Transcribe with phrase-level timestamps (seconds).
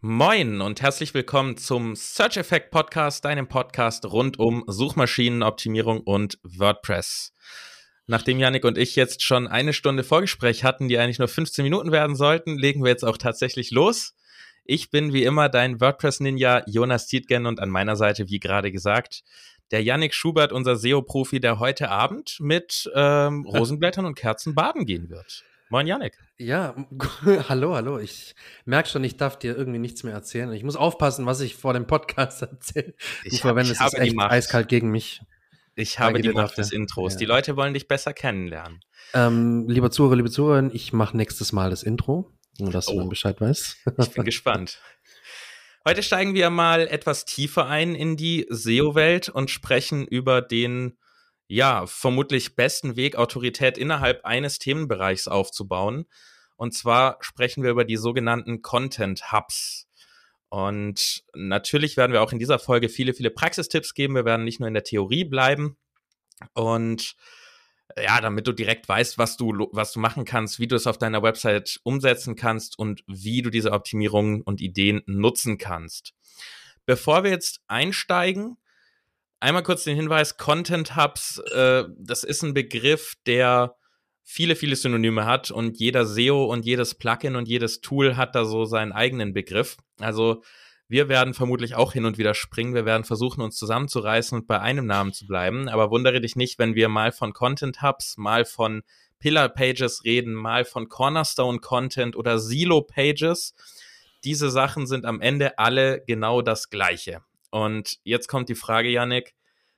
[0.00, 7.32] Moin und herzlich willkommen zum Search Effect Podcast, deinem Podcast rund um Suchmaschinenoptimierung und WordPress.
[8.06, 11.90] Nachdem Yannick und ich jetzt schon eine Stunde Vorgespräch hatten, die eigentlich nur 15 Minuten
[11.90, 14.14] werden sollten, legen wir jetzt auch tatsächlich los.
[14.64, 19.24] Ich bin wie immer dein WordPress-Ninja Jonas Tietgen und an meiner Seite, wie gerade gesagt,
[19.72, 25.10] der Yannick Schubert, unser SEO-Profi, der heute Abend mit ähm, Rosenblättern und Kerzen baden gehen
[25.10, 25.44] wird.
[25.70, 26.16] Moin, Janik.
[26.38, 26.74] Ja,
[27.48, 27.98] hallo, hallo.
[27.98, 30.50] Ich merke schon, ich darf dir irgendwie nichts mehr erzählen.
[30.52, 32.94] Ich muss aufpassen, was ich vor dem Podcast erzähle.
[33.24, 35.20] Ich du verwendest es echt eiskalt gegen mich.
[35.74, 37.12] Ich habe die Macht des Intros.
[37.12, 37.18] Ja.
[37.18, 38.80] Die Leute wollen dich besser kennenlernen.
[39.12, 43.02] Ähm, lieber Zuhörer, liebe Zuhörerin, ich mache nächstes Mal das Intro, nur dass oh.
[43.02, 43.76] du Bescheid weißt.
[43.98, 44.80] ich bin gespannt.
[45.86, 50.96] Heute steigen wir mal etwas tiefer ein in die SEO-Welt und sprechen über den
[51.48, 56.06] ja, vermutlich besten Weg, Autorität innerhalb eines Themenbereichs aufzubauen.
[56.56, 59.88] Und zwar sprechen wir über die sogenannten Content Hubs.
[60.50, 64.14] Und natürlich werden wir auch in dieser Folge viele, viele Praxistipps geben.
[64.14, 65.76] Wir werden nicht nur in der Theorie bleiben.
[66.52, 67.16] Und
[67.96, 70.98] ja, damit du direkt weißt, was du, was du machen kannst, wie du es auf
[70.98, 76.12] deiner Website umsetzen kannst und wie du diese Optimierungen und Ideen nutzen kannst.
[76.84, 78.58] Bevor wir jetzt einsteigen,
[79.40, 83.76] Einmal kurz den Hinweis, Content Hubs, äh, das ist ein Begriff, der
[84.24, 88.44] viele, viele Synonyme hat und jeder SEO und jedes Plugin und jedes Tool hat da
[88.44, 89.76] so seinen eigenen Begriff.
[90.00, 90.42] Also
[90.88, 92.74] wir werden vermutlich auch hin und wieder springen.
[92.74, 95.68] Wir werden versuchen, uns zusammenzureißen und bei einem Namen zu bleiben.
[95.68, 98.82] Aber wundere dich nicht, wenn wir mal von Content Hubs, mal von
[99.18, 103.54] Pillar Pages reden, mal von Cornerstone Content oder Silo Pages.
[104.24, 107.22] Diese Sachen sind am Ende alle genau das Gleiche.
[107.50, 109.34] Und jetzt kommt die Frage, Yannick.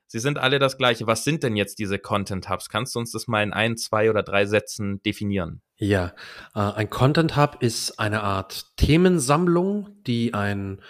[0.07, 1.07] Sie sind alle das gleiche.
[1.07, 2.67] Was sind denn jetzt diese Content Hubs?
[2.67, 5.61] Kannst du uns das mal in ein, zwei oder drei Sätzen definieren?
[5.77, 6.13] Ja,
[6.53, 10.81] äh, ein Content Hub ist eine Art Themensammlung, die ein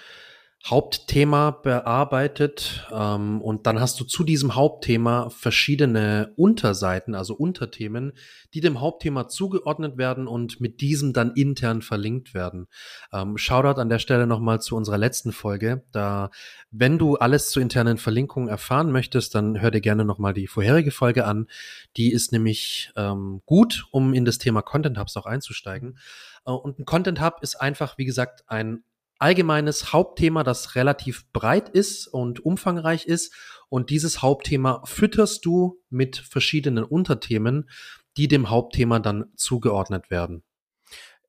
[0.65, 8.13] Hauptthema bearbeitet ähm, und dann hast du zu diesem Hauptthema verschiedene Unterseiten, also Unterthemen,
[8.53, 12.67] die dem Hauptthema zugeordnet werden und mit diesem dann intern verlinkt werden.
[13.11, 15.83] Ähm, Shoutout an der Stelle nochmal zu unserer letzten Folge.
[15.91, 16.29] Da,
[16.69, 20.91] wenn du alles zu internen Verlinkungen erfahren möchtest, dann hör dir gerne nochmal die vorherige
[20.91, 21.47] Folge an.
[21.97, 25.97] Die ist nämlich ähm, gut, um in das Thema Content Hubs auch einzusteigen.
[26.45, 28.83] Äh, und ein Content Hub ist einfach, wie gesagt, ein
[29.21, 33.33] allgemeines Hauptthema, das relativ breit ist und umfangreich ist.
[33.69, 37.69] Und dieses Hauptthema fütterst du mit verschiedenen Unterthemen,
[38.17, 40.43] die dem Hauptthema dann zugeordnet werden.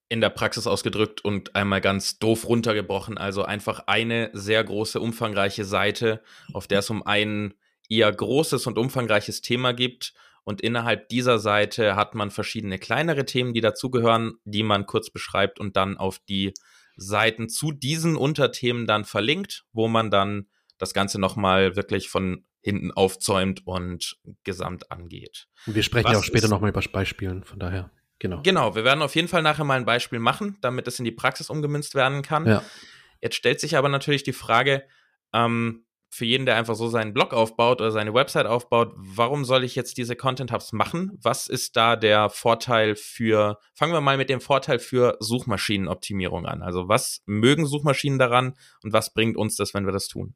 [0.09, 5.65] In der Praxis ausgedrückt und einmal ganz doof runtergebrochen, also einfach eine sehr große, umfangreiche
[5.65, 7.55] Seite, auf der es um ein
[7.89, 10.15] eher großes und umfangreiches Thema gibt.
[10.45, 15.61] Und innerhalb dieser Seite hat man verschiedene kleinere Themen, die dazugehören, die man kurz beschreibt
[15.61, 16.53] und dann auf die
[16.97, 20.49] Seiten zu diesen Unterthemen dann verlinkt, wo man dann
[20.79, 25.49] das Ganze nochmal wirklich von hinten aufzäumt und gesamt angeht.
[25.67, 27.91] Wir sprechen Was ja auch später nochmal über Beispielen, von daher.
[28.19, 28.41] Genau.
[28.43, 31.11] Genau, wir werden auf jeden Fall nachher mal ein Beispiel machen, damit es in die
[31.11, 32.47] Praxis umgemünzt werden kann.
[32.47, 32.63] Ja.
[33.21, 34.85] Jetzt stellt sich aber natürlich die Frage,
[35.33, 35.85] ähm,
[36.15, 39.75] für jeden, der einfach so seinen Blog aufbaut oder seine Website aufbaut, warum soll ich
[39.75, 41.19] jetzt diese Content Hubs machen?
[41.23, 46.63] Was ist da der Vorteil für, fangen wir mal mit dem Vorteil für Suchmaschinenoptimierung an.
[46.63, 50.35] Also was mögen Suchmaschinen daran und was bringt uns das, wenn wir das tun?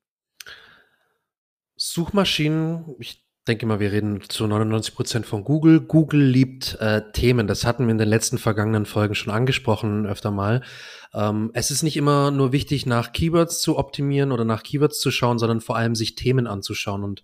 [1.76, 5.80] Suchmaschinen, ich denke mal, wir reden zu 99 Prozent von Google.
[5.80, 7.46] Google liebt äh, Themen.
[7.46, 10.62] Das hatten wir in den letzten vergangenen Folgen schon angesprochen, öfter mal.
[11.14, 15.10] Ähm, es ist nicht immer nur wichtig, nach Keywords zu optimieren oder nach Keywords zu
[15.10, 17.04] schauen, sondern vor allem sich Themen anzuschauen.
[17.04, 17.22] Und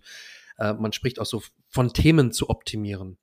[0.57, 3.17] äh, man spricht auch so von Themen zu optimieren.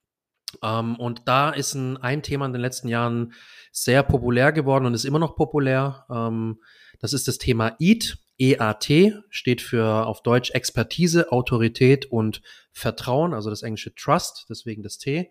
[0.62, 3.32] Ähm, und da ist ein, ein Thema in den letzten Jahren
[3.72, 6.05] sehr populär geworden und ist immer noch populär.
[6.11, 6.61] Ähm,
[6.99, 8.19] das ist das Thema EAT.
[8.41, 12.41] EAT steht für auf Deutsch Expertise, Autorität und
[12.73, 15.31] Vertrauen, also das englische Trust, deswegen das T.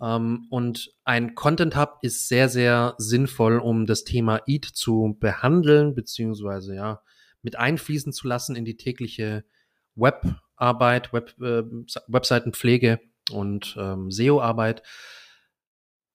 [0.00, 5.94] Ähm, und ein Content Hub ist sehr, sehr sinnvoll, um das Thema EAT zu behandeln,
[5.94, 7.02] beziehungsweise ja,
[7.40, 9.44] mit einfließen zu lassen in die tägliche
[9.94, 11.62] Webarbeit, Web, äh,
[12.06, 13.00] Webseitenpflege
[13.30, 14.82] und ähm, SEO-Arbeit.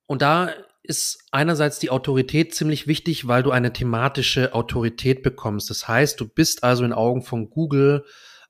[0.06, 0.54] Und da
[0.88, 5.70] ist einerseits die Autorität ziemlich wichtig, weil du eine thematische Autorität bekommst.
[5.70, 8.06] Das heißt, du bist also in Augen von Google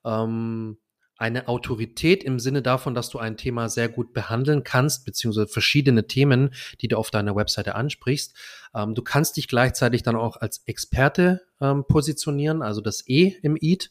[0.05, 0.77] ähm,
[1.17, 6.05] eine Autorität im Sinne davon, dass du ein Thema sehr gut behandeln kannst, beziehungsweise verschiedene
[6.05, 8.35] Themen, die du auf deiner Webseite ansprichst.
[8.75, 13.57] Ähm, du kannst dich gleichzeitig dann auch als Experte ähm, positionieren, also das E im
[13.59, 13.89] EAT.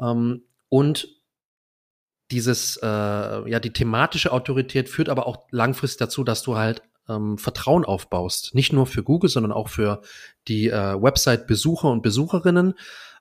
[0.00, 1.08] Ähm, und
[2.32, 7.38] dieses, äh, ja, die thematische Autorität führt aber auch langfristig dazu, dass du halt ähm,
[7.38, 8.54] Vertrauen aufbaust.
[8.54, 10.02] Nicht nur für Google, sondern auch für
[10.46, 12.74] die äh, Website-Besucher und Besucherinnen.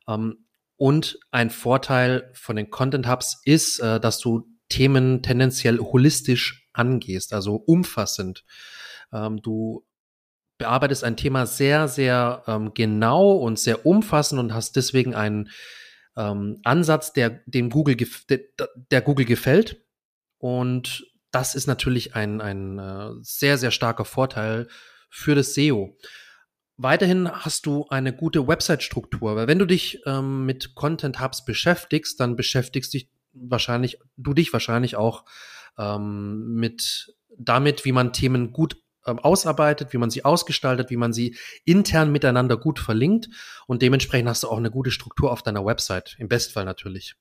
[0.07, 0.45] Ähm,
[0.75, 7.33] und ein Vorteil von den Content Hubs ist, äh, dass du Themen tendenziell holistisch angehst,
[7.33, 8.43] also umfassend.
[9.11, 9.85] Ähm, du
[10.57, 15.49] bearbeitest ein Thema sehr, sehr ähm, genau und sehr umfassend und hast deswegen einen
[16.15, 17.95] ähm, Ansatz, der dem Google,
[18.29, 18.39] der,
[18.91, 19.83] der Google gefällt.
[20.39, 24.67] Und das ist natürlich ein, ein äh, sehr, sehr starker Vorteil
[25.09, 25.97] für das SEO.
[26.77, 32.19] Weiterhin hast du eine gute Website-Struktur, weil wenn du dich ähm, mit Content Hubs beschäftigst,
[32.19, 35.25] dann beschäftigst dich wahrscheinlich, du dich wahrscheinlich auch
[35.77, 38.77] ähm, mit damit, wie man Themen gut
[39.07, 41.35] ähm, ausarbeitet, wie man sie ausgestaltet, wie man sie
[41.65, 43.29] intern miteinander gut verlinkt
[43.65, 47.15] und dementsprechend hast du auch eine gute Struktur auf deiner Website, im Bestfall natürlich.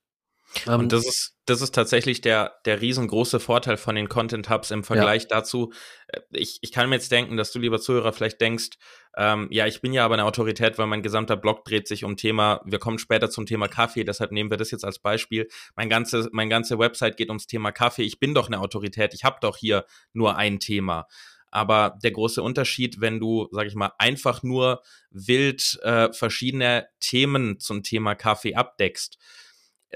[0.67, 4.71] Ähm, und das ist, das ist tatsächlich der, der riesengroße Vorteil von den Content Hubs
[4.71, 5.29] im Vergleich ja.
[5.31, 5.73] dazu.
[6.09, 8.71] Äh, ich, ich kann mir jetzt denken, dass du, lieber Zuhörer, vielleicht denkst,
[9.17, 12.17] ähm, ja, ich bin ja aber eine Autorität, weil mein gesamter Blog dreht sich um
[12.17, 15.49] Thema, wir kommen später zum Thema Kaffee, deshalb nehmen wir das jetzt als Beispiel.
[15.75, 18.03] Mein ganze, mein ganze Website geht ums Thema Kaffee.
[18.03, 21.07] Ich bin doch eine Autorität, ich habe doch hier nur ein Thema.
[21.51, 27.59] Aber der große Unterschied, wenn du, sag ich mal, einfach nur wild äh, verschiedene Themen
[27.61, 29.17] zum Thema Kaffee abdeckst,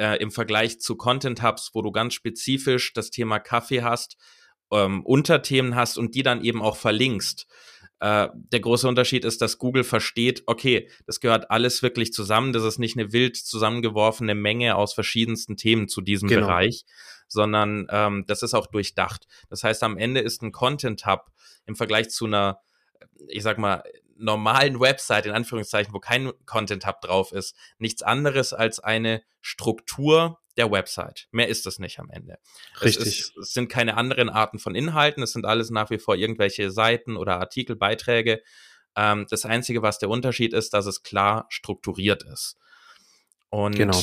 [0.00, 4.16] äh, im Vergleich zu Content Hubs, wo du ganz spezifisch das Thema Kaffee hast,
[4.72, 7.46] ähm, Unterthemen hast und die dann eben auch verlinkst.
[8.00, 12.54] Äh, der große Unterschied ist, dass Google versteht, okay, das gehört alles wirklich zusammen.
[12.54, 16.46] Das ist nicht eine wild zusammengeworfene Menge aus verschiedensten Themen zu diesem genau.
[16.46, 16.86] Bereich,
[17.28, 19.26] sondern ähm, das ist auch durchdacht.
[19.50, 21.26] Das heißt, am Ende ist ein Content Hub
[21.66, 22.60] im Vergleich zu einer,
[23.28, 23.82] ich sag mal,
[24.20, 30.38] normalen Website, in Anführungszeichen, wo kein Content Hub drauf ist, nichts anderes als eine Struktur
[30.56, 31.26] der Website.
[31.30, 32.38] Mehr ist es nicht am Ende.
[32.82, 33.06] Richtig.
[33.06, 36.16] Es, ist, es, sind keine anderen Arten von Inhalten, es sind alles nach wie vor
[36.16, 38.42] irgendwelche Seiten oder Artikel, Beiträge.
[38.96, 42.56] Ähm, das Einzige, was der Unterschied ist, dass es klar strukturiert ist.
[43.48, 43.98] Und genau.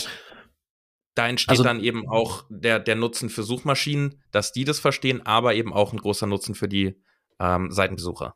[1.15, 5.25] da entsteht also, dann eben auch der, der Nutzen für Suchmaschinen, dass die das verstehen,
[5.25, 7.01] aber eben auch ein großer Nutzen für die
[7.39, 8.35] ähm, Seitenbesucher.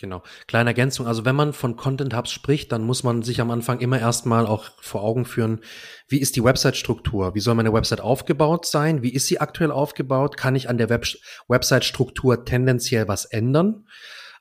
[0.00, 0.22] Genau.
[0.46, 1.06] Kleine Ergänzung.
[1.06, 4.46] Also wenn man von Content Hubs spricht, dann muss man sich am Anfang immer erstmal
[4.46, 5.60] auch vor Augen führen,
[6.08, 7.34] wie ist die Website-Struktur?
[7.34, 9.02] Wie soll meine Website aufgebaut sein?
[9.02, 10.38] Wie ist sie aktuell aufgebaut?
[10.38, 11.06] Kann ich an der Web
[11.48, 13.86] Website-Struktur tendenziell was ändern?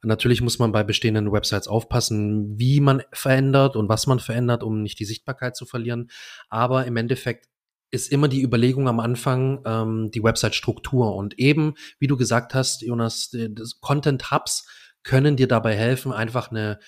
[0.02, 4.82] Natürlich muss man bei bestehenden Websites aufpassen, wie man verändert und was man verändert, um
[4.82, 6.10] nicht die Sichtbarkeit zu verlieren.
[6.50, 7.50] Aber im Endeffekt
[7.92, 12.82] ist immer die Überlegung am Anfang ähm, die Website-Struktur und eben, wie du gesagt hast,
[12.82, 13.36] Jonas,
[13.82, 14.66] Content Hubs
[15.04, 16.80] können dir dabei helfen, einfach eine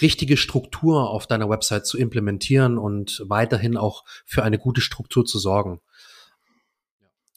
[0.00, 5.38] richtige Struktur auf deiner Website zu implementieren und weiterhin auch für eine gute Struktur zu
[5.38, 5.80] sorgen.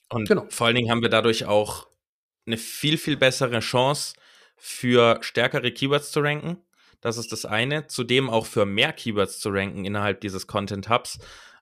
[0.09, 0.45] Und genau.
[0.49, 1.87] vor allen Dingen haben wir dadurch auch
[2.45, 4.13] eine viel, viel bessere Chance
[4.57, 6.57] für stärkere Keywords zu ranken.
[7.01, 7.87] Das ist das eine.
[7.87, 11.19] Zudem auch für mehr Keywords zu ranken innerhalb dieses Content Hubs.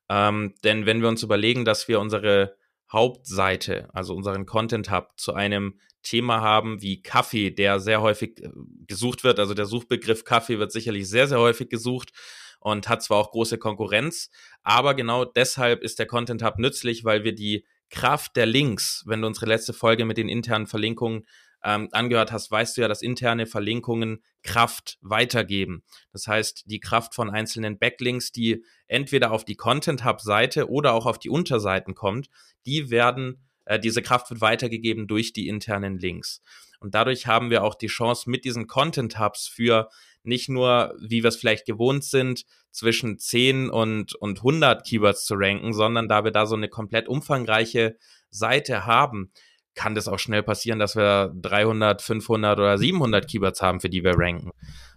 [0.09, 2.55] Ähm, denn wenn wir uns überlegen, dass wir unsere
[2.91, 8.49] Hauptseite, also unseren Content Hub, zu einem Thema haben wie Kaffee, der sehr häufig äh,
[8.87, 9.39] gesucht wird.
[9.39, 12.11] Also der Suchbegriff Kaffee wird sicherlich sehr, sehr häufig gesucht
[12.59, 14.29] und hat zwar auch große Konkurrenz,
[14.61, 19.21] aber genau deshalb ist der Content Hub nützlich, weil wir die Kraft der Links, wenn
[19.21, 21.25] du unsere letzte Folge mit den internen Verlinkungen
[21.63, 25.83] ähm, angehört hast, weißt du ja, dass interne Verlinkungen Kraft weitergeben.
[26.11, 30.93] Das heißt, die Kraft von einzelnen Backlinks, die entweder auf die Content Hub Seite oder
[30.93, 32.29] auch auf die Unterseiten kommt,
[32.65, 36.41] die werden äh, diese Kraft wird weitergegeben durch die internen Links.
[36.79, 39.89] Und dadurch haben wir auch die Chance, mit diesen Content Hubs für
[40.23, 45.35] nicht nur, wie wir es vielleicht gewohnt sind, zwischen 10 und, und 100 Keywords zu
[45.37, 47.97] ranken, sondern da wir da so eine komplett umfangreiche
[48.29, 49.31] Seite haben,
[49.75, 54.03] kann das auch schnell passieren, dass wir 300, 500 oder 700 Keywords haben, für die
[54.03, 54.51] wir ranken.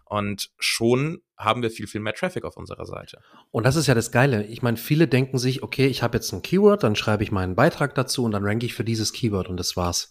[0.09, 3.21] Und schon haben wir viel, viel mehr Traffic auf unserer Seite.
[3.51, 4.47] Und das ist ja das Geile.
[4.47, 7.57] Ich meine, viele denken sich, okay, ich habe jetzt ein Keyword, dann schreibe ich meinen
[7.57, 10.09] Beitrag dazu und dann ranke ich für dieses Keyword und das war's.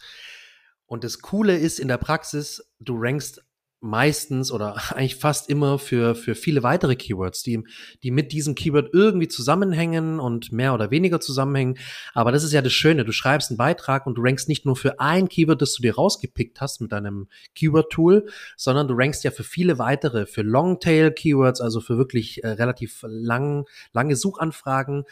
[0.85, 3.43] Und das Coole ist in der Praxis, du rankst
[3.85, 7.63] meistens oder eigentlich fast immer für, für viele weitere Keywords, die,
[8.03, 11.77] die mit diesem Keyword irgendwie zusammenhängen und mehr oder weniger zusammenhängen.
[12.13, 13.05] Aber das ist ja das Schöne.
[13.05, 15.95] Du schreibst einen Beitrag und du rankst nicht nur für ein Keyword, das du dir
[15.95, 18.27] rausgepickt hast mit deinem Keyword-Tool,
[18.57, 23.65] sondern du rankst ja für viele weitere, für Longtail-Keywords, also für wirklich äh, relativ lang,
[23.93, 25.05] lange Suchanfragen,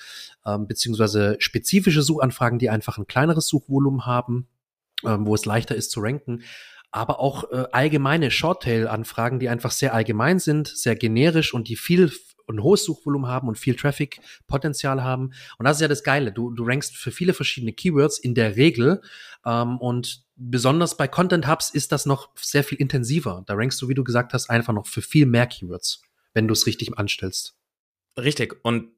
[0.46, 4.48] ähm, beziehungsweise spezifische Suchanfragen, die einfach ein kleineres Suchvolumen haben,
[5.06, 6.44] ähm, wo es leichter ist zu ranken
[6.94, 12.12] aber auch äh, allgemeine Shorttail-Anfragen, die einfach sehr allgemein sind, sehr generisch und die viel
[12.48, 15.32] ein hohes Suchvolumen haben und viel Traffic-Potenzial haben.
[15.58, 16.32] Und das ist ja das Geile.
[16.32, 19.02] Du, du rankst für viele verschiedene Keywords in der Regel
[19.46, 23.44] ähm, und besonders bei Content Hubs ist das noch sehr viel intensiver.
[23.48, 26.54] Da rankst du, wie du gesagt hast, einfach noch für viel mehr Keywords, wenn du
[26.54, 27.56] es richtig anstellst.
[28.20, 28.60] Richtig.
[28.64, 28.90] Und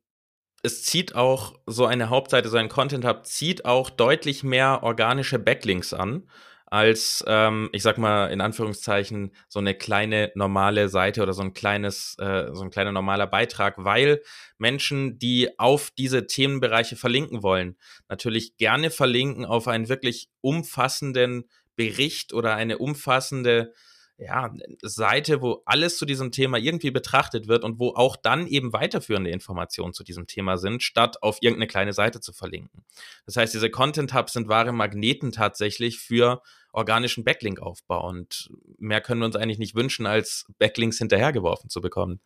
[0.64, 5.38] es zieht auch so eine Hauptseite, so ein Content Hub zieht auch deutlich mehr organische
[5.40, 6.24] Backlinks an
[6.65, 11.53] als, ähm, ich sag mal, in Anführungszeichen, so eine kleine normale Seite oder so ein
[11.53, 14.22] kleines, äh, so ein kleiner normaler Beitrag, weil
[14.57, 17.77] Menschen, die auf diese Themenbereiche verlinken wollen,
[18.10, 21.45] natürlich gerne verlinken auf einen wirklich umfassenden
[21.75, 23.74] Bericht oder eine umfassende
[24.17, 28.72] ja, Seite, wo alles zu diesem Thema irgendwie betrachtet wird und wo auch dann eben
[28.72, 32.86] weiterführende Informationen zu diesem Thema sind, statt auf irgendeine kleine Seite zu verlinken.
[33.25, 36.41] Das heißt, diese Content Hubs sind wahre Magneten tatsächlich für
[36.72, 42.22] organischen Backlink-Aufbau und mehr können wir uns eigentlich nicht wünschen, als Backlinks hinterhergeworfen zu bekommen.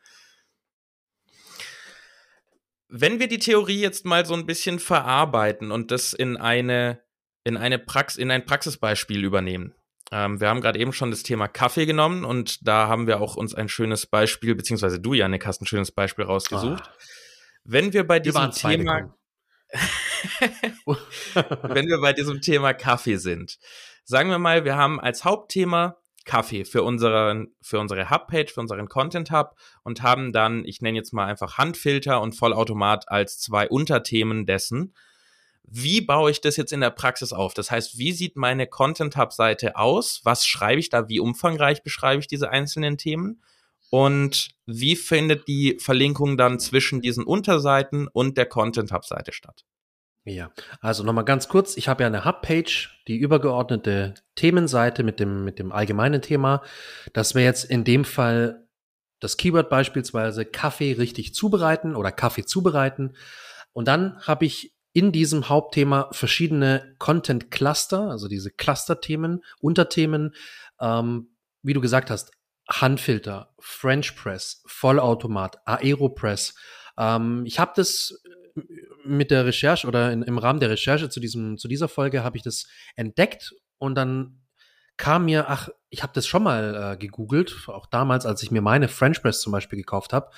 [2.88, 7.02] Wenn wir die Theorie jetzt mal so ein bisschen verarbeiten und das in eine
[7.44, 9.74] in eine Prax in ein Praxisbeispiel übernehmen,
[10.12, 13.36] ähm, wir haben gerade eben schon das Thema Kaffee genommen und da haben wir auch
[13.36, 16.84] uns ein schönes Beispiel, beziehungsweise du, Janik, hast ein schönes Beispiel rausgesucht.
[16.86, 17.04] Oh.
[17.64, 19.14] Wenn wir bei diesem wir Thema,
[21.64, 23.60] wenn wir bei diesem Thema Kaffee sind,
[24.04, 28.88] sagen wir mal, wir haben als Hauptthema Kaffee für unseren, für unsere Hubpage, für unseren
[28.88, 33.68] Content Hub und haben dann, ich nenne jetzt mal einfach Handfilter und Vollautomat als zwei
[33.70, 34.94] Unterthemen dessen
[35.64, 37.54] wie baue ich das jetzt in der Praxis auf?
[37.54, 40.22] Das heißt, wie sieht meine Content Hub Seite aus?
[40.24, 41.10] Was schreibe ich da?
[41.10, 43.42] Wie umfangreich beschreibe ich diese einzelnen Themen?
[43.92, 49.66] Und wie findet die Verlinkung dann zwischen diesen Unterseiten und der Content Hub Seite statt?
[50.26, 50.52] Ja,
[50.82, 51.78] also nochmal ganz kurz.
[51.78, 56.62] Ich habe ja eine Hub-Page, die übergeordnete Themenseite mit dem, mit dem allgemeinen Thema.
[57.14, 58.68] Das wäre jetzt in dem Fall
[59.20, 63.16] das Keyword beispielsweise Kaffee richtig zubereiten oder Kaffee zubereiten.
[63.74, 70.36] Und dann habe ich in diesem Hauptthema verschiedene Content-Cluster, also diese Cluster-Themen, Unterthemen,
[70.82, 71.30] ähm,
[71.62, 72.32] wie du gesagt hast,
[72.70, 76.54] Handfilter, French Press, Vollautomat, Aeropress.
[76.98, 78.22] Ähm, ich habe das
[79.06, 82.36] mit der Recherche oder in, im Rahmen der Recherche zu, diesem, zu dieser Folge habe
[82.36, 84.42] ich das entdeckt und dann
[84.98, 88.62] kam mir, ach, ich habe das schon mal äh, gegoogelt, auch damals, als ich mir
[88.62, 90.30] meine French Press zum Beispiel gekauft habe.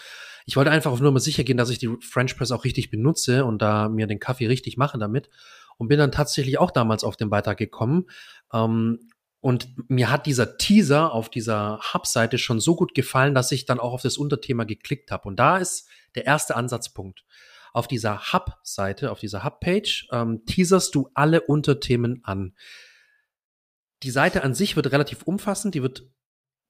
[0.45, 2.89] Ich wollte einfach auf nur mal sicher gehen, dass ich die French Press auch richtig
[2.89, 5.29] benutze und da mir den Kaffee richtig mache damit.
[5.77, 8.05] Und bin dann tatsächlich auch damals auf den Beitrag gekommen.
[8.53, 8.99] Ähm,
[9.39, 13.79] und mir hat dieser Teaser auf dieser Hub-Seite schon so gut gefallen, dass ich dann
[13.79, 15.27] auch auf das Unterthema geklickt habe.
[15.27, 17.25] Und da ist der erste Ansatzpunkt.
[17.73, 22.53] Auf dieser Hub-Seite, auf dieser Hub-Page, ähm, teaserst du alle Unterthemen an.
[24.03, 26.03] Die Seite an sich wird relativ umfassend, die wird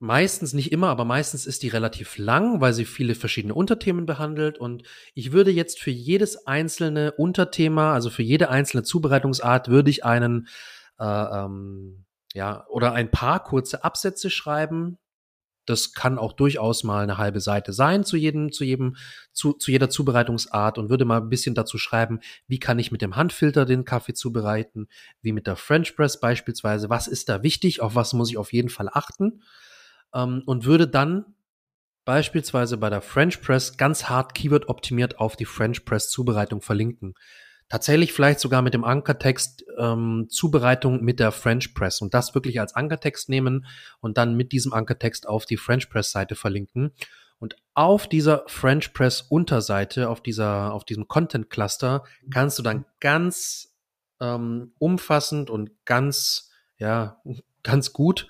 [0.02, 4.58] meistens, nicht immer, aber meistens ist die relativ lang, weil sie viele verschiedene Unterthemen behandelt.
[4.58, 4.82] Und
[5.14, 10.48] ich würde jetzt für jedes einzelne Unterthema, also für jede einzelne Zubereitungsart, würde ich einen,
[10.98, 12.04] äh, ähm,
[12.34, 14.98] ja, oder ein paar kurze Absätze schreiben.
[15.66, 18.96] Das kann auch durchaus mal eine halbe Seite sein zu jedem, zu jedem,
[19.32, 22.18] zu, zu jeder Zubereitungsart und würde mal ein bisschen dazu schreiben,
[22.48, 24.88] wie kann ich mit dem Handfilter den Kaffee zubereiten,
[25.20, 28.52] wie mit der French Press beispielsweise, was ist da wichtig, auf was muss ich auf
[28.52, 29.42] jeden Fall achten
[30.14, 31.24] ähm, und würde dann
[32.04, 37.14] beispielsweise bei der French Press ganz hart Keyword optimiert auf die French Press Zubereitung verlinken.
[37.68, 42.60] Tatsächlich vielleicht sogar mit dem Ankertext ähm, Zubereitung mit der French Press und das wirklich
[42.60, 43.66] als Ankertext nehmen
[44.00, 46.92] und dann mit diesem Ankertext auf die French Press Seite verlinken.
[47.38, 52.84] Und auf dieser French Press Unterseite, auf dieser, auf diesem Content Cluster, kannst du dann
[53.00, 53.74] ganz
[54.20, 57.20] ähm, umfassend und ganz, ja,
[57.62, 58.28] ganz gut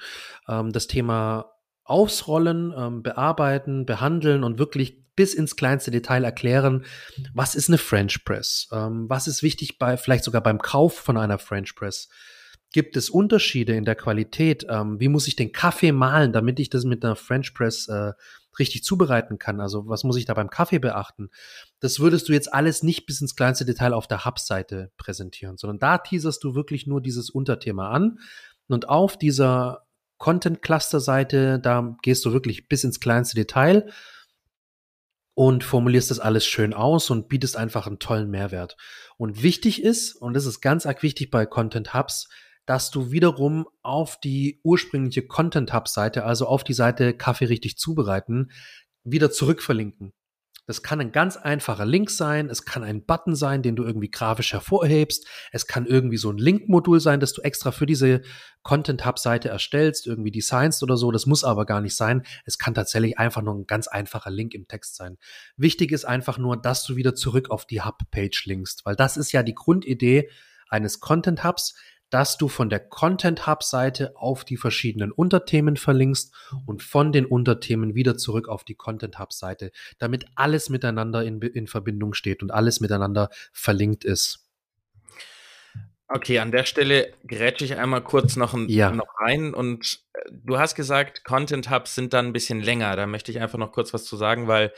[0.48, 1.52] ähm, das Thema
[1.84, 6.84] ausrollen, ähm, bearbeiten, behandeln und wirklich bis ins kleinste Detail erklären,
[7.34, 8.68] was ist eine French Press?
[8.72, 12.08] Ähm, was ist wichtig bei, vielleicht sogar beim Kauf von einer French Press?
[12.72, 14.64] Gibt es Unterschiede in der Qualität?
[14.68, 18.12] Ähm, wie muss ich den Kaffee mahlen, damit ich das mit einer French Press äh,
[18.58, 19.60] richtig zubereiten kann?
[19.60, 21.28] Also was muss ich da beim Kaffee beachten?
[21.80, 25.78] Das würdest du jetzt alles nicht bis ins kleinste Detail auf der Hub-Seite präsentieren, sondern
[25.78, 28.18] da teaserst du wirklich nur dieses Unterthema an.
[28.68, 29.84] Und auf dieser
[30.22, 33.90] Content-Cluster-Seite, da gehst du wirklich bis ins kleinste Detail
[35.34, 38.76] und formulierst das alles schön aus und bietest einfach einen tollen Mehrwert.
[39.16, 42.28] Und wichtig ist, und das ist ganz arg wichtig bei Content Hubs,
[42.66, 47.76] dass du wiederum auf die ursprüngliche Content Hub Seite, also auf die Seite Kaffee richtig
[47.76, 48.52] zubereiten,
[49.02, 50.12] wieder zurückverlinken.
[50.66, 54.10] Das kann ein ganz einfacher Link sein, es kann ein Button sein, den du irgendwie
[54.10, 58.22] grafisch hervorhebst, es kann irgendwie so ein Link-Modul sein, das du extra für diese
[58.62, 62.22] Content-Hub-Seite erstellst, irgendwie designst oder so, das muss aber gar nicht sein.
[62.44, 65.18] Es kann tatsächlich einfach nur ein ganz einfacher Link im Text sein.
[65.56, 69.32] Wichtig ist einfach nur, dass du wieder zurück auf die Hub-Page linkst, weil das ist
[69.32, 70.30] ja die Grundidee
[70.68, 71.74] eines Content-Hubs,
[72.12, 76.34] dass du von der Content Hub Seite auf die verschiedenen Unterthemen verlinkst
[76.66, 81.40] und von den Unterthemen wieder zurück auf die Content Hub Seite, damit alles miteinander in,
[81.40, 84.46] in Verbindung steht und alles miteinander verlinkt ist.
[86.06, 88.90] Okay, an der Stelle grätsche ich einmal kurz noch, ein, ja.
[88.90, 92.94] noch rein und äh, du hast gesagt, Content Hubs sind dann ein bisschen länger.
[92.94, 94.74] Da möchte ich einfach noch kurz was zu sagen, weil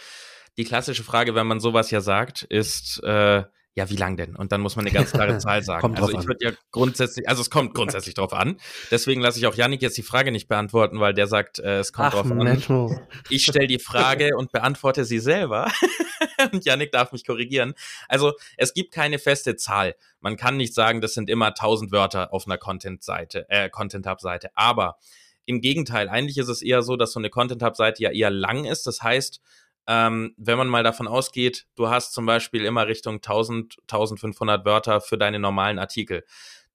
[0.57, 3.43] die klassische Frage, wenn man sowas ja sagt, ist, äh,
[3.77, 4.37] ja, wie lang denn?
[4.37, 5.81] Und dann muss man eine ganz klare Zahl sagen.
[5.81, 8.59] kommt also ich würde ja grundsätzlich, also es kommt grundsätzlich drauf an.
[8.91, 11.93] Deswegen lasse ich auch Yannick jetzt die Frage nicht beantworten, weil der sagt, äh, es
[11.93, 12.87] kommt Ach, drauf Menno.
[12.87, 13.01] an.
[13.31, 15.71] Ich stelle die Frage und beantworte sie selber.
[16.53, 17.75] und Yannick darf mich korrigieren.
[18.09, 19.97] Also es gibt keine feste Zahl.
[20.21, 24.51] Man kann nicht sagen, das sind immer 1000 Wörter auf einer Content-Seite, äh, Content-Hub-Seite.
[24.55, 24.99] Aber
[25.47, 28.87] im Gegenteil, eigentlich ist es eher so, dass so eine Content-Hub-Seite ja eher lang ist.
[28.87, 29.41] Das heißt,
[29.87, 35.01] ähm, wenn man mal davon ausgeht, du hast zum Beispiel immer Richtung 1000, 1500 Wörter
[35.01, 36.25] für deine normalen Artikel,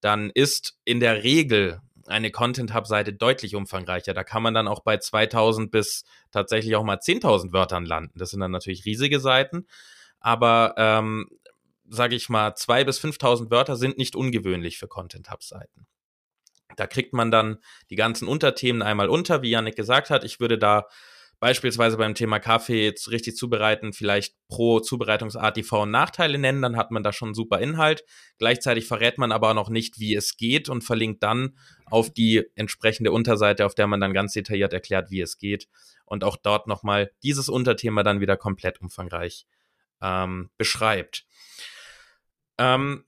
[0.02, 4.14] dann ist in der Regel eine Content Hub Seite deutlich umfangreicher.
[4.14, 8.18] Da kann man dann auch bei 2000 bis tatsächlich auch mal 10.000 Wörtern landen.
[8.18, 9.68] Das sind dann natürlich riesige Seiten,
[10.20, 11.30] aber ähm,
[11.88, 15.88] sage ich mal, 2 bis 5.000 Wörter sind nicht ungewöhnlich für Content Hub Seiten.
[16.76, 17.58] Da kriegt man dann
[17.90, 20.24] die ganzen Unterthemen einmal unter, wie Janik gesagt hat.
[20.24, 20.86] Ich würde da
[21.40, 26.76] beispielsweise beim Thema Kaffee richtig zubereiten, vielleicht pro Zubereitungsart die Vor- und Nachteile nennen, dann
[26.78, 28.04] hat man da schon super Inhalt.
[28.38, 33.12] Gleichzeitig verrät man aber noch nicht, wie es geht und verlinkt dann auf die entsprechende
[33.12, 35.68] Unterseite, auf der man dann ganz detailliert erklärt, wie es geht
[36.06, 39.46] und auch dort nochmal dieses Unterthema dann wieder komplett umfangreich
[40.02, 41.26] ähm, beschreibt.
[42.58, 43.06] Ähm,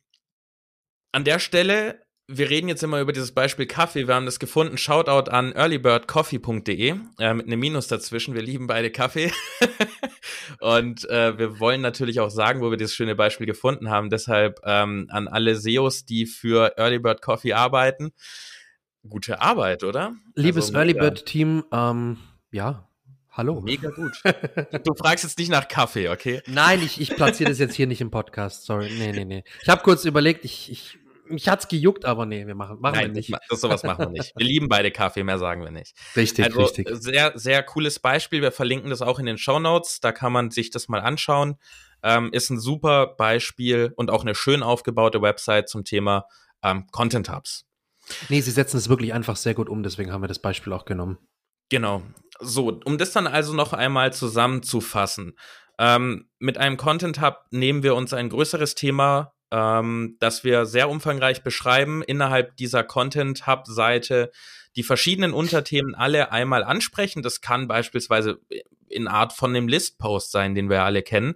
[1.11, 4.07] an der Stelle wir reden jetzt immer über dieses Beispiel Kaffee.
[4.07, 4.77] Wir haben das gefunden.
[4.77, 8.33] Shoutout an earlybirdcoffee.de äh, mit einem Minus dazwischen.
[8.33, 9.31] Wir lieben beide Kaffee.
[10.59, 14.09] und äh, wir wollen natürlich auch sagen, wo wir dieses schöne Beispiel gefunden haben.
[14.09, 18.11] Deshalb ähm, an alle SEOs, die für Earlybird Coffee arbeiten.
[19.07, 20.13] Gute Arbeit, oder?
[20.35, 22.17] Liebes also, Earlybird-Team, ähm,
[22.51, 22.87] ja,
[23.33, 23.61] Hallo.
[23.61, 24.11] Mega gut.
[24.83, 26.41] Du fragst jetzt nicht nach Kaffee, okay?
[26.47, 28.65] Nein, ich, ich platziere das jetzt hier nicht im Podcast.
[28.65, 28.91] Sorry.
[28.97, 29.43] Nee, nee, nee.
[29.61, 30.99] Ich habe kurz überlegt, ich, ich
[31.31, 33.33] mich hat's gejuckt, aber nee, wir machen, machen Nein, wir nicht.
[33.49, 34.33] Das, sowas machen wir nicht.
[34.35, 35.95] Wir lieben beide Kaffee, mehr sagen wir nicht.
[36.15, 36.87] Richtig, also, richtig.
[36.91, 38.41] Sehr, sehr cooles Beispiel.
[38.41, 39.99] Wir verlinken das auch in den Show Notes.
[39.99, 41.55] Da kann man sich das mal anschauen.
[42.03, 46.25] Ähm, ist ein super Beispiel und auch eine schön aufgebaute Website zum Thema
[46.63, 47.65] ähm, Content Hubs.
[48.29, 50.85] Nee, sie setzen es wirklich einfach sehr gut um, deswegen haben wir das Beispiel auch
[50.85, 51.19] genommen.
[51.69, 52.01] Genau.
[52.39, 55.37] So, um das dann also noch einmal zusammenzufassen.
[55.79, 60.89] Ähm, mit einem Content Hub nehmen wir uns ein größeres Thema ähm, dass wir sehr
[60.89, 64.31] umfangreich beschreiben innerhalb dieser Content Hub Seite
[64.75, 67.21] die verschiedenen Unterthemen alle einmal ansprechen.
[67.21, 68.39] Das kann beispielsweise
[68.87, 71.35] in Art von dem List-Post sein, den wir alle kennen.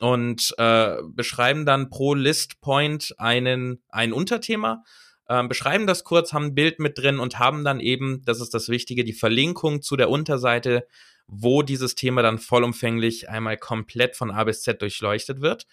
[0.00, 4.84] Und äh, beschreiben dann pro List-Point einen, ein Unterthema,
[5.26, 8.54] äh, beschreiben das kurz, haben ein Bild mit drin und haben dann eben, das ist
[8.54, 10.86] das Wichtige, die Verlinkung zu der Unterseite,
[11.26, 15.66] wo dieses Thema dann vollumfänglich einmal komplett von A bis Z durchleuchtet wird.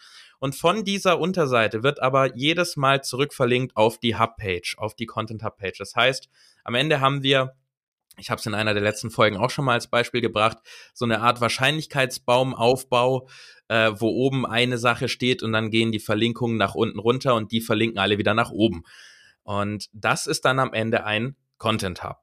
[0.46, 5.44] Und von dieser Unterseite wird aber jedes Mal zurückverlinkt auf die Hubpage, auf die Content
[5.44, 5.80] Hubpage.
[5.80, 6.30] Das heißt,
[6.64, 7.56] am Ende haben wir
[8.20, 10.60] ich habe es in einer der letzten Folgen auch schon mal als Beispiel gebracht,
[10.94, 13.28] so eine Art Wahrscheinlichkeitsbaumaufbau,
[13.70, 17.52] äh, wo oben eine Sache steht und dann gehen die Verlinkungen nach unten runter und
[17.52, 18.84] die verlinken alle wieder nach oben.
[19.42, 22.20] Und das ist dann am Ende ein Content Hub.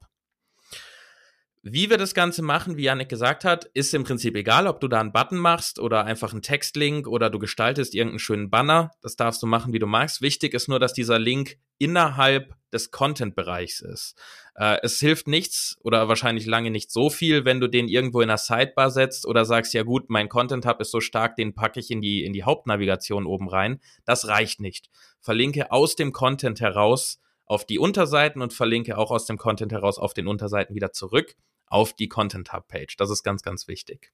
[1.65, 4.89] Wie wir das Ganze machen, wie Janik gesagt hat, ist im Prinzip egal, ob du
[4.89, 8.91] da einen Button machst oder einfach einen Textlink oder du gestaltest irgendeinen schönen Banner.
[9.01, 10.21] Das darfst du machen, wie du magst.
[10.21, 14.15] Wichtig ist nur, dass dieser Link innerhalb des Content-Bereichs ist.
[14.55, 18.27] Äh, es hilft nichts oder wahrscheinlich lange nicht so viel, wenn du den irgendwo in
[18.27, 21.89] der Sidebar setzt oder sagst, ja gut, mein Content-Hub ist so stark, den packe ich
[21.91, 23.79] in die, in die Hauptnavigation oben rein.
[24.03, 24.89] Das reicht nicht.
[25.21, 29.97] Verlinke aus dem Content heraus auf die Unterseiten und verlinke auch aus dem Content heraus
[29.97, 31.37] auf den Unterseiten wieder zurück
[31.73, 32.95] auf die Content Hub Page.
[32.97, 34.13] Das ist ganz, ganz wichtig.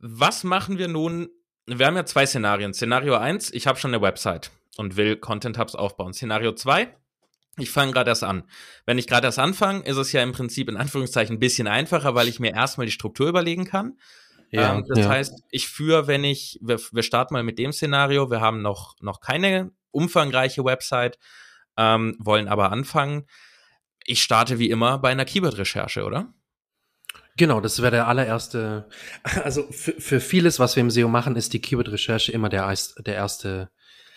[0.00, 1.30] Was machen wir nun?
[1.66, 2.74] Wir haben ja zwei Szenarien.
[2.74, 6.12] Szenario 1, ich habe schon eine Website und will Content Hubs aufbauen.
[6.12, 6.92] Szenario 2,
[7.58, 8.42] ich fange gerade erst an.
[8.84, 12.16] Wenn ich gerade erst anfange, ist es ja im Prinzip in Anführungszeichen ein bisschen einfacher,
[12.16, 13.96] weil ich mir erstmal die Struktur überlegen kann.
[14.50, 15.08] Ja, ähm, das ja.
[15.08, 18.96] heißt, ich führe, wenn ich, wir, wir starten mal mit dem Szenario, wir haben noch,
[19.00, 21.16] noch keine umfangreiche Website,
[21.76, 23.24] ähm, wollen aber anfangen
[24.04, 26.32] ich starte wie immer bei einer Keyword-Recherche, oder?
[27.36, 28.88] Genau, das wäre der allererste.
[29.44, 33.14] Also für, für vieles, was wir im SEO machen, ist die Keyword-Recherche immer der, der
[33.14, 33.70] erste,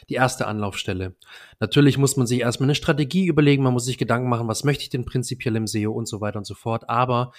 [0.10, 1.16] die erste Anlaufstelle.
[1.60, 4.84] Natürlich muss man sich erstmal eine Strategie überlegen, man muss sich Gedanken machen, was möchte
[4.84, 6.90] ich denn prinzipiell im SEO und so weiter und so fort.
[6.90, 7.32] Aber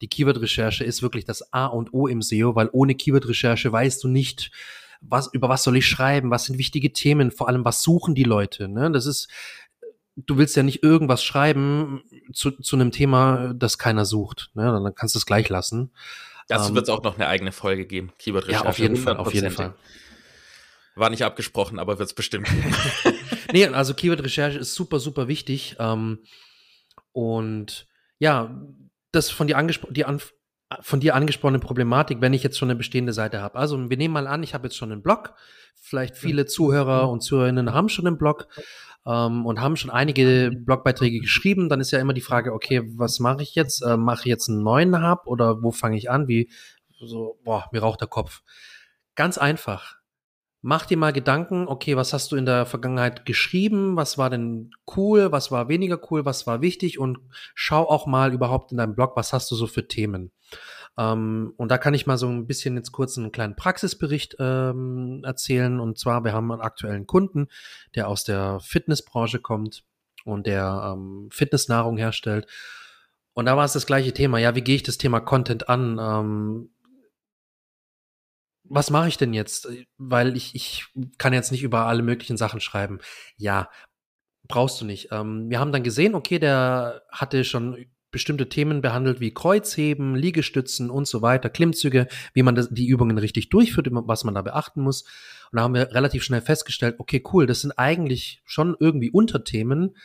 [0.00, 4.08] die Keyword-Recherche ist wirklich das A und O im SEO, weil ohne Keyword-Recherche weißt du
[4.08, 4.52] nicht,
[5.00, 8.24] was, über was soll ich schreiben, was sind wichtige Themen, vor allem was suchen die
[8.24, 8.68] Leute.
[8.68, 8.90] Ne?
[8.90, 9.28] Das ist,
[10.16, 14.50] du willst ja nicht irgendwas schreiben zu, zu einem Thema, das keiner sucht.
[14.54, 14.64] Ne?
[14.64, 15.92] Dann kannst du es gleich lassen.
[16.48, 18.12] Dazu ähm, wird es auch noch eine eigene Folge geben.
[18.18, 18.64] Keyword-Recherche.
[18.64, 19.74] Ja, auf jeden Fall, auf jeden Fall.
[20.94, 22.48] War nicht abgesprochen, aber wird es bestimmt.
[23.52, 25.76] nee, also Keyword-Recherche ist super, super wichtig.
[25.78, 26.20] Ähm,
[27.12, 27.86] und
[28.18, 28.62] ja,
[29.10, 29.56] das von dir,
[29.90, 30.20] die an
[30.80, 33.56] von dir angesprochene Problematik, wenn ich jetzt schon eine bestehende Seite habe.
[33.56, 35.34] Also wir nehmen mal an, ich habe jetzt schon einen Blog.
[35.74, 38.48] Vielleicht viele Zuhörer und Zuhörerinnen haben schon einen Blog
[39.06, 41.68] ähm, und haben schon einige Blogbeiträge geschrieben.
[41.68, 43.82] Dann ist ja immer die Frage, okay, was mache ich jetzt?
[43.82, 46.28] Äh, mache ich jetzt einen neuen Hub oder wo fange ich an?
[46.28, 46.50] Wie
[46.98, 48.42] so, boah, mir raucht der Kopf.
[49.14, 49.96] Ganz einfach
[50.64, 53.96] mach dir mal Gedanken, okay, was hast du in der Vergangenheit geschrieben?
[53.96, 55.30] Was war denn cool?
[55.30, 56.24] Was war weniger cool?
[56.24, 56.98] Was war wichtig?
[56.98, 57.18] Und
[57.54, 60.32] schau auch mal überhaupt in deinem Blog, was hast du so für Themen?
[60.96, 65.22] Ähm, und da kann ich mal so ein bisschen jetzt kurz einen kleinen Praxisbericht ähm,
[65.24, 65.80] erzählen.
[65.80, 67.48] Und zwar, wir haben einen aktuellen Kunden,
[67.94, 69.84] der aus der Fitnessbranche kommt
[70.24, 72.46] und der ähm, Fitnessnahrung herstellt.
[73.32, 74.38] Und da war es das gleiche Thema.
[74.38, 75.98] Ja, wie gehe ich das Thema Content an?
[76.00, 76.70] Ähm,
[78.64, 79.68] was mache ich denn jetzt?
[79.98, 80.86] Weil ich, ich
[81.18, 83.00] kann jetzt nicht über alle möglichen Sachen schreiben.
[83.36, 83.68] Ja,
[84.48, 85.08] brauchst du nicht.
[85.10, 90.88] Ähm, wir haben dann gesehen, okay, der hatte schon bestimmte Themen behandelt wie Kreuzheben, Liegestützen
[90.88, 94.80] und so weiter, Klimmzüge, wie man das, die Übungen richtig durchführt, was man da beachten
[94.80, 95.02] muss.
[95.52, 99.96] Und da haben wir relativ schnell festgestellt, okay, cool, das sind eigentlich schon irgendwie Unterthemen.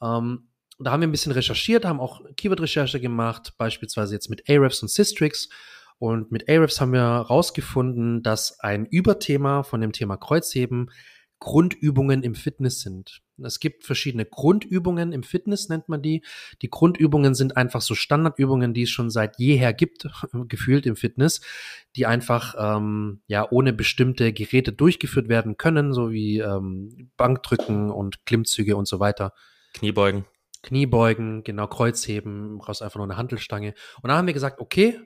[0.00, 0.48] Ähm,
[0.78, 4.88] da haben wir ein bisschen recherchiert, haben auch Keyword-Recherche gemacht, beispielsweise jetzt mit Ahrefs und
[4.88, 5.48] Systrix
[5.98, 10.90] und mit Ahrefs haben wir herausgefunden, dass ein Überthema von dem Thema Kreuzheben
[11.38, 13.22] Grundübungen im Fitness sind.
[13.42, 16.24] Es gibt verschiedene Grundübungen im Fitness, nennt man die.
[16.62, 20.08] Die Grundübungen sind einfach so Standardübungen, die es schon seit jeher gibt,
[20.48, 21.42] gefühlt im Fitness,
[21.94, 28.24] die einfach ähm, ja ohne bestimmte Geräte durchgeführt werden können, so wie ähm, Bankdrücken und
[28.24, 29.32] Klimmzüge und so weiter.
[29.74, 30.24] Kniebeugen.
[30.62, 33.74] Kniebeugen, genau, Kreuzheben, brauchst einfach nur eine Handelstange.
[34.02, 34.98] Und da haben wir gesagt, okay,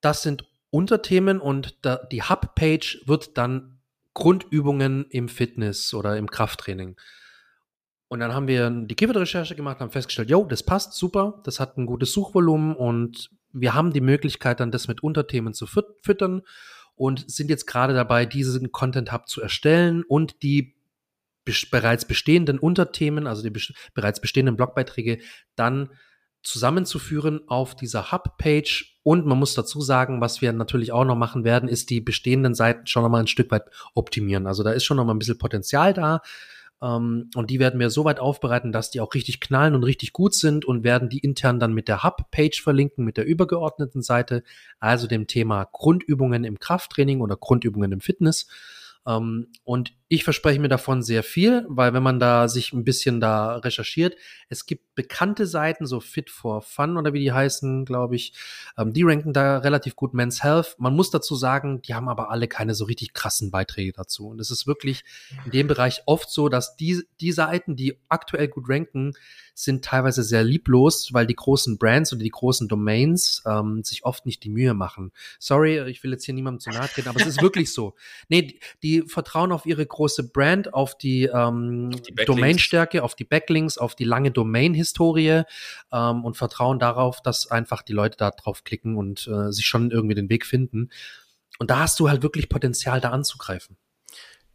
[0.00, 3.75] das sind Unterthemen und da, die Hub-Page wird dann
[4.16, 6.96] Grundübungen im Fitness oder im Krafttraining.
[8.08, 11.76] Und dann haben wir die Keyword-Recherche gemacht, haben festgestellt, jo, das passt super, das hat
[11.76, 16.40] ein gutes Suchvolumen und wir haben die Möglichkeit, dann das mit Unterthemen zu füttern
[16.94, 20.76] und sind jetzt gerade dabei, diesen Content Hub zu erstellen und die
[21.70, 23.52] bereits bestehenden Unterthemen, also die
[23.92, 25.18] bereits bestehenden Blogbeiträge,
[25.56, 25.90] dann
[26.46, 28.98] zusammenzuführen auf dieser Hub-Page.
[29.02, 32.54] Und man muss dazu sagen, was wir natürlich auch noch machen werden, ist die bestehenden
[32.54, 34.46] Seiten schon nochmal ein Stück weit optimieren.
[34.46, 36.22] Also da ist schon nochmal ein bisschen Potenzial da.
[36.78, 39.82] Um, ähm, und die werden wir so weit aufbereiten, dass die auch richtig knallen und
[39.82, 44.02] richtig gut sind und werden die intern dann mit der Hub-Page verlinken, mit der übergeordneten
[44.02, 44.42] Seite,
[44.78, 48.46] also dem Thema Grundübungen im Krafttraining oder Grundübungen im Fitness.
[49.04, 52.84] Um, ähm, und ich verspreche mir davon sehr viel, weil wenn man da sich ein
[52.84, 54.16] bisschen da recherchiert,
[54.48, 58.32] es gibt bekannte Seiten, so Fit for Fun oder wie die heißen, glaube ich,
[58.78, 60.76] ähm, die ranken da relativ gut Men's Health.
[60.78, 64.28] Man muss dazu sagen, die haben aber alle keine so richtig krassen Beiträge dazu.
[64.28, 65.04] Und es ist wirklich
[65.44, 69.12] in dem Bereich oft so, dass die, die Seiten, die aktuell gut ranken,
[69.58, 74.26] sind teilweise sehr lieblos, weil die großen Brands oder die großen Domains ähm, sich oft
[74.26, 75.12] nicht die Mühe machen.
[75.38, 77.94] Sorry, ich will jetzt hier niemandem zu nahe treten, aber es ist wirklich so.
[78.28, 83.24] Nee, die, die vertrauen auf ihre große Brand, auf die, ähm, die Domainstärke, auf die
[83.24, 85.42] Backlinks, auf die lange Domain-Historie
[85.92, 89.90] ähm, und vertrauen darauf, dass einfach die Leute da drauf klicken und äh, sich schon
[89.90, 90.90] irgendwie den Weg finden.
[91.58, 93.78] Und da hast du halt wirklich Potenzial, da anzugreifen.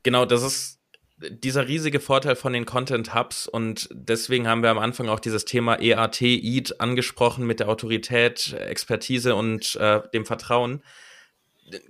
[0.04, 0.80] Genau, das ist
[1.18, 5.46] dieser riesige Vorteil von den Content Hubs und deswegen haben wir am Anfang auch dieses
[5.46, 10.82] Thema EAT, EAT angesprochen mit der Autorität, Expertise und äh, dem Vertrauen.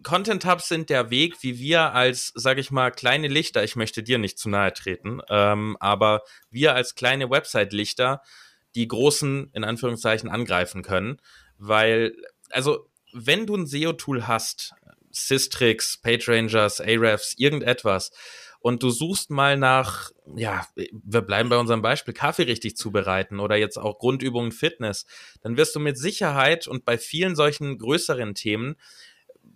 [0.04, 4.04] Content Hubs sind der Weg, wie wir als, sage ich mal, kleine Lichter, ich möchte
[4.04, 8.22] dir nicht zu nahe treten, ähm, aber wir als kleine Website-Lichter
[8.76, 11.22] die großen, in Anführungszeichen, angreifen können.
[11.58, 12.15] Weil,
[12.50, 14.74] also, wenn du ein SEO-Tool hast,
[15.12, 18.12] Systrix, PageRangers, Ahrefs, irgendetwas,
[18.62, 23.56] und du suchst mal nach, ja, wir bleiben bei unserem Beispiel, Kaffee richtig zubereiten oder
[23.56, 25.08] jetzt auch Grundübungen Fitness,
[25.41, 28.76] dann wirst du mit Sicherheit und bei vielen solchen größeren Themen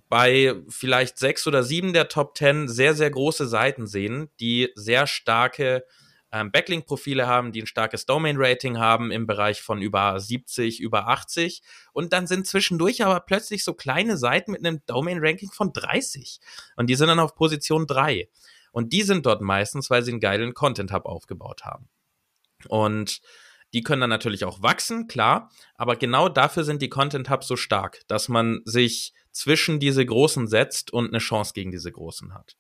[0.10, 5.08] bei vielleicht sechs oder sieben der Top Ten sehr, sehr große Seiten sehen, die sehr
[5.08, 5.86] starke
[6.32, 11.62] ähm, Backlink-Profile haben, die ein starkes Domain-Rating haben im Bereich von über 70, über 80.
[11.94, 16.40] Und dann sind zwischendurch aber plötzlich so kleine Seiten mit einem Domain-Ranking von 30.
[16.76, 18.30] Und die sind dann auf Position 3.
[18.72, 21.88] Und die sind dort meistens, weil sie einen geilen Content-Hub aufgebaut haben.
[22.68, 23.22] Und
[23.74, 27.56] die können dann natürlich auch wachsen, klar, aber genau dafür sind die Content Hubs so
[27.56, 32.56] stark, dass man sich zwischen diese großen setzt und eine Chance gegen diese großen hat.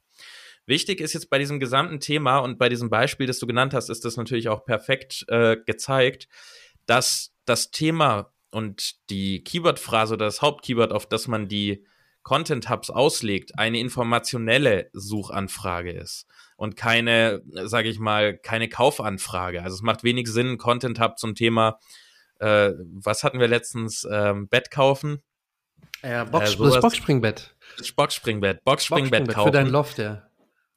[0.65, 3.89] Wichtig ist jetzt bei diesem gesamten Thema und bei diesem Beispiel, das du genannt hast,
[3.89, 6.27] ist das natürlich auch perfekt äh, gezeigt,
[6.85, 11.85] dass das Thema und die Keyword-Phrase oder das Hauptkeyword, auf das man die
[12.23, 16.25] Content Hubs auslegt, eine informationelle Suchanfrage ist
[16.57, 19.61] und keine, sage ich mal, keine Kaufanfrage.
[19.61, 21.79] Also es macht wenig Sinn, Content Hub zum Thema,
[22.39, 25.21] äh, was hatten wir letztens, ähm, Bett kaufen.
[26.03, 27.55] Ja, Box, äh, das Boxspringbett.
[27.95, 29.47] Boxspringbett, Boxspringbett kaufen.
[29.47, 30.29] Für dein Loft, ja.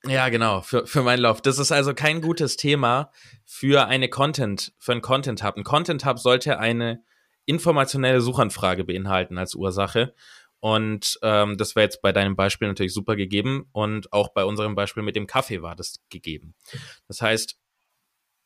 [0.04, 1.46] Ja, genau, für, für mein Loft.
[1.46, 3.11] Das ist also kein gutes Thema
[3.44, 5.56] für eine Content, für ein Content Hub.
[5.56, 7.02] Ein Content Hub sollte eine
[7.46, 10.14] informationelle Suchanfrage beinhalten als Ursache.
[10.61, 14.74] Und ähm, das wäre jetzt bei deinem Beispiel natürlich super gegeben und auch bei unserem
[14.74, 16.54] Beispiel mit dem Kaffee war das gegeben.
[17.06, 17.58] Das heißt,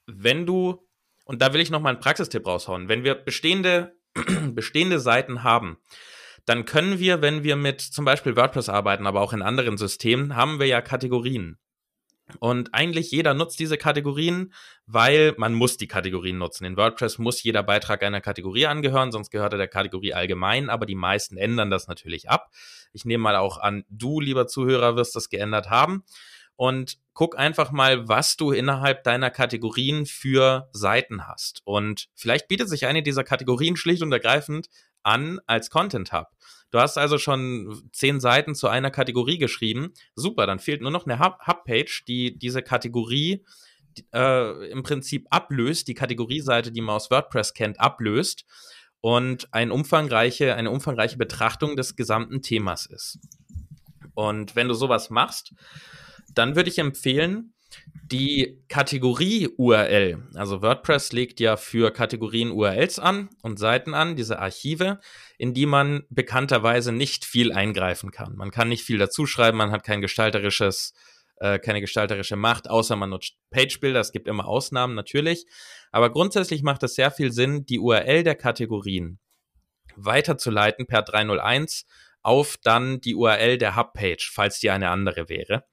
[0.07, 0.87] wenn du,
[1.25, 3.97] und da will ich nochmal einen Praxistipp raushauen, wenn wir bestehende,
[4.53, 5.79] bestehende Seiten haben,
[6.45, 10.37] dann können wir, wenn wir mit zum Beispiel WordPress arbeiten, aber auch in anderen Systemen,
[10.37, 11.59] haben wir ja Kategorien.
[12.39, 14.53] Und eigentlich jeder nutzt diese Kategorien,
[14.87, 16.65] weil man muss die Kategorien nutzen.
[16.65, 20.87] In WordPress muss jeder Beitrag einer Kategorie angehören, sonst gehört er der Kategorie allgemein, aber
[20.87, 22.51] die meisten ändern das natürlich ab.
[22.93, 26.05] Ich nehme mal auch an, du, lieber Zuhörer, wirst das geändert haben.
[26.57, 31.63] Und guck einfach mal, was du innerhalb deiner Kategorien für Seiten hast.
[31.65, 34.69] Und vielleicht bietet sich eine dieser Kategorien schlicht und ergreifend
[35.03, 36.29] an als Content Hub.
[36.71, 39.93] Du hast also schon zehn Seiten zu einer Kategorie geschrieben.
[40.15, 43.45] Super, dann fehlt nur noch eine Hub-Page, die diese Kategorie
[44.15, 48.47] äh, im Prinzip ablöst, die Kategorieseite, die man aus WordPress kennt, ablöst
[49.03, 53.19] und ein umfangreiche, eine umfangreiche Betrachtung des gesamten Themas ist.
[54.15, 55.55] Und wenn du sowas machst,
[56.35, 57.53] dann würde ich empfehlen,
[58.13, 65.01] die Kategorie-URL, also WordPress legt ja für Kategorien URLs an und Seiten an, diese Archive,
[65.39, 68.37] in die man bekannterweise nicht viel eingreifen kann.
[68.37, 70.93] Man kann nicht viel dazuschreiben, man hat kein gestalterisches,
[71.37, 74.01] äh, keine gestalterische Macht, außer man nutzt Page-Builder.
[74.01, 75.47] Es gibt immer Ausnahmen natürlich.
[75.91, 79.21] Aber grundsätzlich macht es sehr viel Sinn, die URL der Kategorien
[79.97, 81.87] weiterzuleiten per 301
[82.23, 85.65] auf dann die URL der Hub-Page, falls die eine andere wäre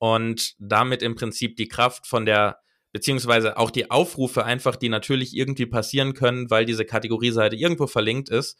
[0.00, 2.58] und damit im Prinzip die Kraft von der
[2.90, 8.30] beziehungsweise auch die Aufrufe einfach, die natürlich irgendwie passieren können, weil diese Kategorieseite irgendwo verlinkt
[8.30, 8.58] ist,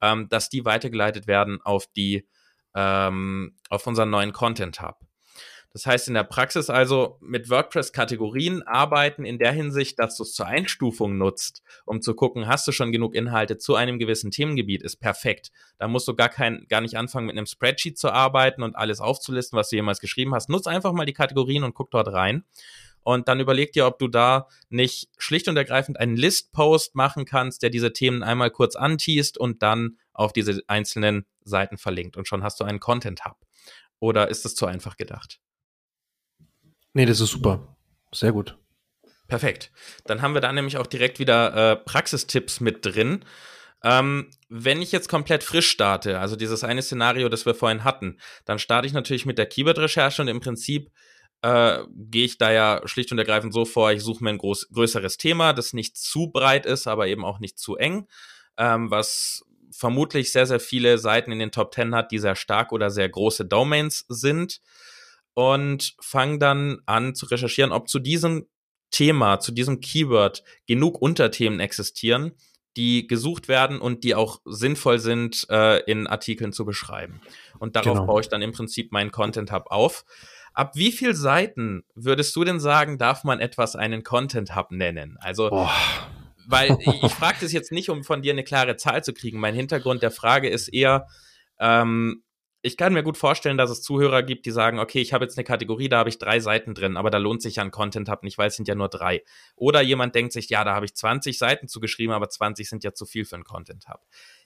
[0.00, 2.26] ähm, dass die weitergeleitet werden auf die
[2.74, 4.96] ähm, auf unseren neuen Content Hub.
[5.78, 10.32] Das heißt in der Praxis also mit WordPress-Kategorien arbeiten in der Hinsicht, dass du es
[10.32, 14.82] zur Einstufung nutzt, um zu gucken, hast du schon genug Inhalte zu einem gewissen Themengebiet,
[14.82, 15.52] ist perfekt.
[15.78, 18.98] Da musst du gar kein, gar nicht anfangen, mit einem Spreadsheet zu arbeiten und alles
[18.98, 20.48] aufzulisten, was du jemals geschrieben hast.
[20.48, 22.42] Nutz einfach mal die Kategorien und guck dort rein.
[23.04, 27.62] Und dann überleg dir, ob du da nicht schlicht und ergreifend einen List-Post machen kannst,
[27.62, 32.16] der diese Themen einmal kurz anteast und dann auf diese einzelnen Seiten verlinkt.
[32.16, 33.36] Und schon hast du einen Content-Hub.
[34.00, 35.40] Oder ist das zu einfach gedacht?
[36.98, 37.76] Nee, das ist super.
[38.12, 38.58] Sehr gut.
[39.28, 39.70] Perfekt.
[40.06, 43.24] Dann haben wir da nämlich auch direkt wieder äh, Praxistipps mit drin.
[43.84, 48.18] Ähm, wenn ich jetzt komplett frisch starte, also dieses eine Szenario, das wir vorhin hatten,
[48.46, 50.90] dann starte ich natürlich mit der Keyword-Recherche und im Prinzip
[51.42, 54.70] äh, gehe ich da ja schlicht und ergreifend so vor, ich suche mir ein groß,
[54.70, 58.08] größeres Thema, das nicht zu breit ist, aber eben auch nicht zu eng,
[58.56, 62.72] ähm, was vermutlich sehr, sehr viele Seiten in den Top 10 hat, die sehr stark
[62.72, 64.60] oder sehr große Domains sind
[65.38, 68.48] und fange dann an zu recherchieren, ob zu diesem
[68.90, 72.32] Thema, zu diesem Keyword genug Unterthemen existieren,
[72.76, 77.20] die gesucht werden und die auch sinnvoll sind, äh, in Artikeln zu beschreiben.
[77.60, 78.06] Und darauf genau.
[78.06, 80.04] baue ich dann im Prinzip meinen Content Hub auf.
[80.54, 85.18] Ab wie viel Seiten würdest du denn sagen, darf man etwas einen Content Hub nennen?
[85.20, 85.68] Also, oh.
[86.48, 89.38] weil ich, ich frage das jetzt nicht, um von dir eine klare Zahl zu kriegen.
[89.38, 91.06] Mein Hintergrund der Frage ist eher,
[91.60, 92.24] ähm,
[92.62, 95.38] ich kann mir gut vorstellen, dass es Zuhörer gibt, die sagen, okay, ich habe jetzt
[95.38, 98.08] eine Kategorie, da habe ich drei Seiten drin, aber da lohnt sich ja ein Content
[98.08, 99.22] Hub nicht, weil es sind ja nur drei.
[99.54, 102.92] Oder jemand denkt sich, ja, da habe ich 20 Seiten zugeschrieben, aber 20 sind ja
[102.92, 104.00] zu viel für ein Content Hub.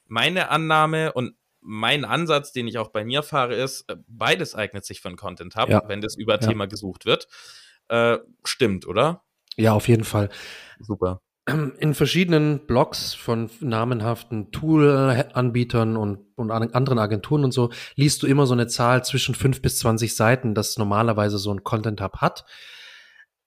[0.07, 4.85] Meine Annahme und mein Ansatz, den ich auch bei mir fahre, ist, äh, beides eignet
[4.85, 5.83] sich für ein Content Hub, ja.
[5.87, 6.39] wenn das über ja.
[6.39, 7.29] Thema gesucht wird.
[7.89, 9.25] Äh, stimmt, oder?
[9.57, 10.29] Ja, auf jeden Fall.
[10.81, 18.29] Super in verschiedenen Blogs von namenhaften Tool-Anbietern und, und anderen Agenturen und so liest du
[18.29, 22.19] immer so eine Zahl zwischen fünf bis zwanzig Seiten, das normalerweise so ein Content Hub
[22.19, 22.45] hat.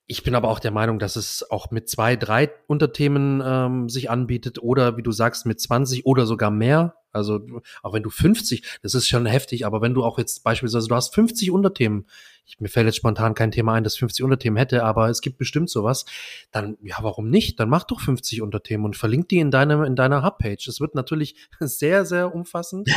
[0.08, 4.12] Ich bin aber auch der Meinung, dass es auch mit zwei, drei Unterthemen ähm, sich
[4.12, 6.96] anbietet oder wie du sagst, mit 20 oder sogar mehr.
[7.12, 7.40] Also
[7.82, 10.96] auch wenn du 50, das ist schon heftig, aber wenn du auch jetzt beispielsweise, du
[10.96, 12.06] hast 50 Unterthemen,
[12.46, 15.40] ich, mir fällt jetzt spontan kein Thema ein, das 50 Unterthemen hätte, aber es gibt
[15.40, 16.06] bestimmt sowas,
[16.52, 17.60] dann, ja, warum nicht?
[17.60, 20.68] Dann mach doch 50 Unterthemen und verlink die in deinem, in deiner Hubpage.
[20.68, 22.90] Es wird natürlich sehr, sehr umfassend.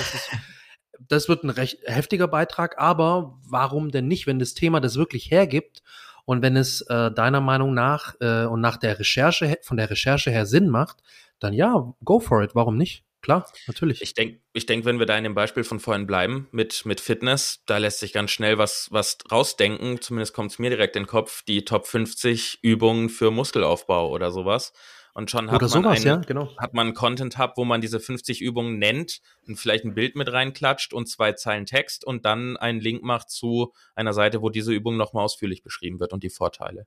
[1.01, 5.31] Das wird ein recht heftiger Beitrag, aber warum denn nicht, wenn das Thema das wirklich
[5.31, 5.83] hergibt
[6.29, 10.31] und wenn es äh, deiner Meinung nach äh, und nach der Recherche, von der Recherche
[10.31, 10.99] her Sinn macht,
[11.41, 13.03] dann ja, go for it, warum nicht?
[13.23, 14.03] Klar, natürlich.
[14.03, 17.01] Ich denke, ich denk, wenn wir da in dem Beispiel von vorhin bleiben mit, mit
[17.01, 20.03] Fitness, da lässt sich ganz schnell was, was rausdenken.
[20.03, 24.31] Zumindest kommt es mir direkt in den Kopf, die Top 50 Übungen für Muskelaufbau oder
[24.31, 24.75] sowas.
[25.19, 26.49] Und schon hat, oder man, sowas, einen, ja, genau.
[26.59, 30.33] hat man einen Content-Hub, wo man diese 50 Übungen nennt und vielleicht ein Bild mit
[30.33, 34.73] reinklatscht und zwei Zeilen Text und dann einen Link macht zu einer Seite, wo diese
[34.73, 36.87] Übung nochmal ausführlich beschrieben wird und die Vorteile.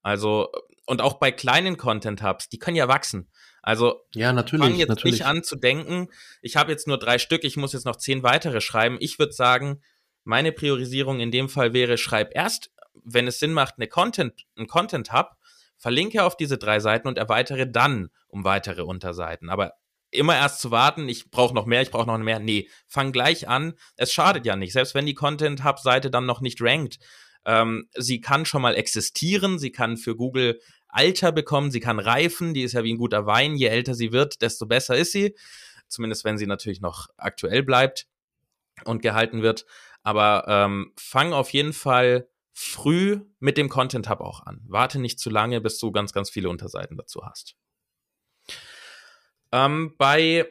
[0.00, 0.48] Also,
[0.86, 3.28] und auch bei kleinen Content-Hubs, die können ja wachsen.
[3.60, 5.18] Also ja, natürlich, fang jetzt natürlich.
[5.18, 6.08] nicht an zu denken,
[6.40, 8.96] ich habe jetzt nur drei Stück, ich muss jetzt noch zehn weitere schreiben.
[8.98, 9.82] Ich würde sagen,
[10.24, 12.70] meine Priorisierung in dem Fall wäre, schreib erst,
[13.04, 15.36] wenn es Sinn macht, eine Content, ein Content-Hub,
[15.78, 19.48] verlinke auf diese drei Seiten und erweitere dann um weitere Unterseiten.
[19.48, 19.72] Aber
[20.10, 22.40] immer erst zu warten, ich brauche noch mehr, ich brauche noch mehr.
[22.40, 23.74] Nee, fang gleich an.
[23.96, 26.98] Es schadet ja nicht, selbst wenn die Content Hub Seite dann noch nicht rankt.
[27.44, 32.54] Ähm, sie kann schon mal existieren, sie kann für Google Alter bekommen, sie kann reifen,
[32.54, 35.34] die ist ja wie ein guter Wein, je älter sie wird, desto besser ist sie.
[35.86, 38.06] Zumindest wenn sie natürlich noch aktuell bleibt
[38.84, 39.66] und gehalten wird.
[40.02, 42.28] Aber ähm, fang auf jeden Fall
[42.60, 44.60] früh mit dem Content Hub auch an.
[44.66, 47.54] Warte nicht zu lange, bis du ganz, ganz viele Unterseiten dazu hast.
[49.52, 50.44] Ähm, bei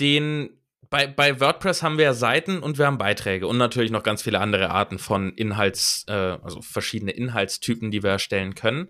[0.00, 4.22] den bei, bei WordPress haben wir Seiten und wir haben Beiträge und natürlich noch ganz
[4.22, 8.88] viele andere Arten von Inhalts, äh, also verschiedene Inhaltstypen, die wir erstellen können.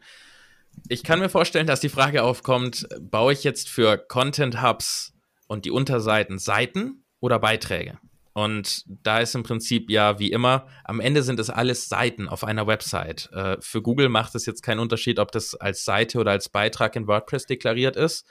[0.89, 5.15] Ich kann mir vorstellen, dass die Frage aufkommt, baue ich jetzt für Content Hubs
[5.49, 7.99] und die Unterseiten Seiten oder Beiträge?
[8.37, 12.45] Und da ist im Prinzip ja wie immer, am Ende sind es alles Seiten auf
[12.45, 13.31] einer Website.
[13.33, 16.97] Äh, für Google macht es jetzt keinen Unterschied, ob das als Seite oder als Beitrag
[16.97, 18.27] in WordPress deklariert ist.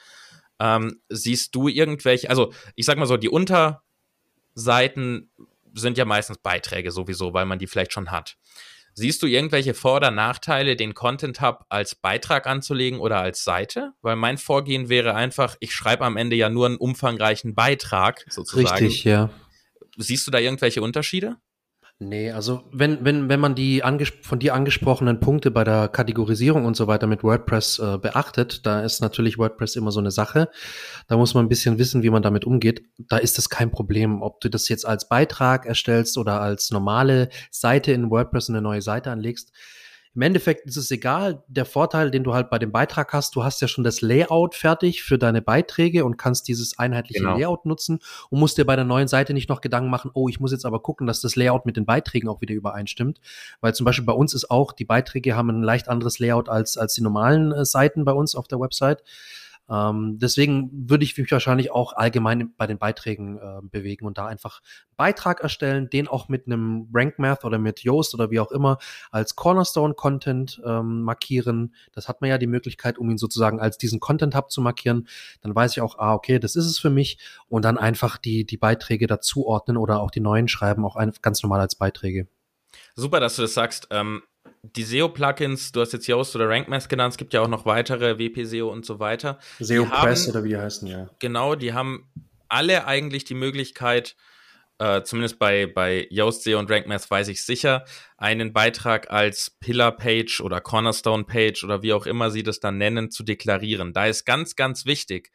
[0.59, 3.81] Ähm, siehst du irgendwelche, also ich sag mal so, die Unterseiten
[5.73, 8.37] sind ja meistens Beiträge sowieso, weil man die vielleicht schon hat.
[8.93, 13.93] Siehst du irgendwelche Vor- oder Nachteile, den Content Hub als Beitrag anzulegen oder als Seite?
[14.03, 18.85] Weil mein Vorgehen wäre einfach, ich schreibe am Ende ja nur einen umfangreichen Beitrag sozusagen.
[18.85, 19.31] Richtig, ja.
[19.97, 21.37] Siehst du da irgendwelche Unterschiede?
[21.97, 23.81] Nee, also wenn, wenn, wenn man die
[24.21, 28.81] von dir angesprochenen Punkte bei der Kategorisierung und so weiter mit WordPress äh, beachtet, da
[28.81, 30.49] ist natürlich WordPress immer so eine Sache.
[31.07, 32.83] Da muss man ein bisschen wissen, wie man damit umgeht.
[32.97, 37.29] Da ist das kein Problem, ob du das jetzt als Beitrag erstellst oder als normale
[37.49, 39.53] Seite in WordPress eine neue Seite anlegst.
[40.15, 41.43] Im Endeffekt ist es egal.
[41.47, 44.55] Der Vorteil, den du halt bei dem Beitrag hast, du hast ja schon das Layout
[44.55, 47.35] fertig für deine Beiträge und kannst dieses einheitliche genau.
[47.35, 47.99] Layout nutzen
[48.29, 50.65] und musst dir bei der neuen Seite nicht noch Gedanken machen, oh, ich muss jetzt
[50.65, 53.19] aber gucken, dass das Layout mit den Beiträgen auch wieder übereinstimmt.
[53.59, 56.77] Weil zum Beispiel bei uns ist auch, die Beiträge haben ein leicht anderes Layout als,
[56.77, 59.03] als die normalen äh, Seiten bei uns auf der Website.
[59.69, 64.27] Ähm, deswegen würde ich mich wahrscheinlich auch allgemein bei den Beiträgen äh, bewegen und da
[64.27, 64.61] einfach
[64.95, 68.77] Beitrag erstellen, den auch mit einem Rank Math oder mit Yoast oder wie auch immer
[69.11, 71.73] als Cornerstone Content ähm, markieren.
[71.93, 75.07] Das hat man ja die Möglichkeit, um ihn sozusagen als diesen Content Hub zu markieren.
[75.41, 78.45] Dann weiß ich auch, ah, okay, das ist es für mich und dann einfach die,
[78.45, 82.27] die Beiträge dazuordnen oder auch die neuen schreiben, auch ein, ganz normal als Beiträge.
[82.95, 83.87] Super, dass du das sagst.
[83.91, 84.21] Ähm,
[84.75, 88.17] die SEO-Plugins, du hast jetzt Yoast oder RankMath genannt, es gibt ja auch noch weitere,
[88.17, 89.39] WP-SEO und so weiter.
[89.59, 91.09] SEO Press oder wie die heißen, ja.
[91.19, 92.07] Genau, die haben
[92.47, 94.15] alle eigentlich die Möglichkeit,
[94.79, 97.85] äh, zumindest bei, bei Yoast SEO und RankMath weiß ich sicher,
[98.17, 103.23] einen Beitrag als Pillar-Page oder Cornerstone-Page oder wie auch immer sie das dann nennen, zu
[103.23, 103.93] deklarieren.
[103.93, 105.31] Da ist ganz, ganz wichtig,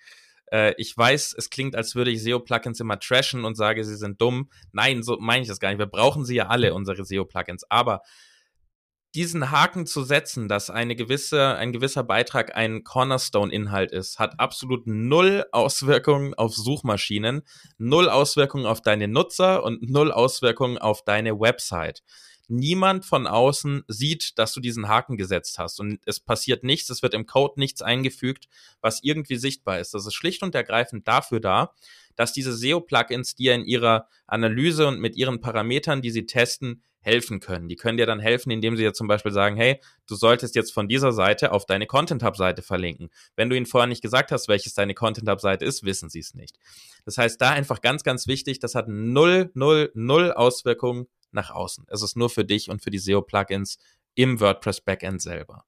[0.51, 4.21] äh, ich weiß, es klingt, als würde ich SEO-Plugins immer trashen und sage, sie sind
[4.21, 4.51] dumm.
[4.73, 5.79] Nein, so meine ich das gar nicht.
[5.79, 7.65] Wir brauchen sie ja alle, unsere SEO-Plugins.
[7.69, 8.03] Aber
[9.15, 14.87] diesen Haken zu setzen, dass eine gewisse, ein gewisser Beitrag ein Cornerstone-Inhalt ist, hat absolut
[14.87, 17.43] null Auswirkungen auf Suchmaschinen,
[17.79, 22.03] null Auswirkungen auf deine Nutzer und null Auswirkungen auf deine Website.
[22.53, 27.03] Niemand von außen sieht, dass du diesen Haken gesetzt hast und es passiert nichts, es
[27.03, 28.49] wird im Code nichts eingefügt,
[28.81, 29.95] was irgendwie sichtbar ist.
[29.95, 31.75] Das ist schlicht und ergreifend dafür da,
[32.17, 37.41] dass diese SEO-Plugins dir in ihrer Analyse und mit ihren Parametern, die sie testen, helfen
[37.41, 37.69] können.
[37.69, 40.73] Die können dir dann helfen, indem sie dir zum Beispiel sagen, hey, du solltest jetzt
[40.73, 43.11] von dieser Seite auf deine Content Hub Seite verlinken.
[43.37, 46.21] Wenn du ihnen vorher nicht gesagt hast, welches deine Content Hub Seite ist, wissen sie
[46.21, 46.59] es nicht.
[47.05, 51.87] Das heißt, da einfach ganz, ganz wichtig, das hat null, null, null Auswirkungen nach außen.
[51.89, 53.79] Es ist nur für dich und für die SEO Plugins
[54.15, 55.65] im WordPress Backend selber.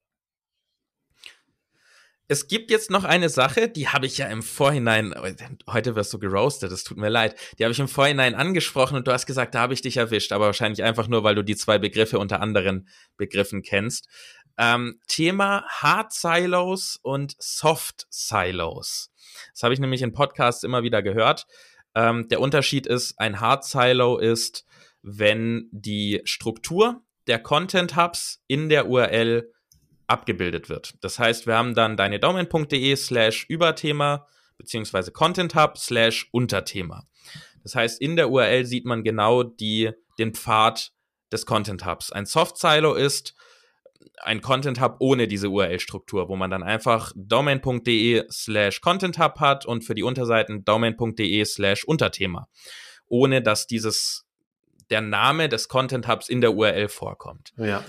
[2.33, 5.15] Es gibt jetzt noch eine Sache, die habe ich ja im Vorhinein,
[5.69, 9.07] heute wirst du geroastet, es tut mir leid, die habe ich im Vorhinein angesprochen und
[9.07, 11.57] du hast gesagt, da habe ich dich erwischt, aber wahrscheinlich einfach nur, weil du die
[11.57, 14.09] zwei Begriffe unter anderen Begriffen kennst.
[14.57, 19.11] Ähm, Thema Hard Silos und Soft Silos.
[19.53, 21.45] Das habe ich nämlich in Podcasts immer wieder gehört.
[21.95, 24.65] Ähm, der Unterschied ist, ein Hard Silo ist,
[25.03, 29.53] wenn die Struktur der Content Hubs in der URL
[30.13, 30.95] abgebildet wird.
[31.01, 37.07] Das heißt, wir haben dann deine domain.de slash Überthema beziehungsweise Content Hub slash Unterthema.
[37.63, 40.93] Das heißt, in der URL sieht man genau die, den Pfad
[41.33, 42.13] des Content Hubs.
[42.13, 43.35] Ein Soft Silo ist
[44.21, 49.67] ein Content Hub ohne diese URL-Struktur, wo man dann einfach domain.de slash Content Hub hat
[49.67, 52.49] und für die Unterseiten domain.de slash Unterthema.
[53.07, 54.27] Ohne dass dieses,
[54.91, 57.53] der Name des Content Hubs in der URL vorkommt.
[57.57, 57.85] Ja.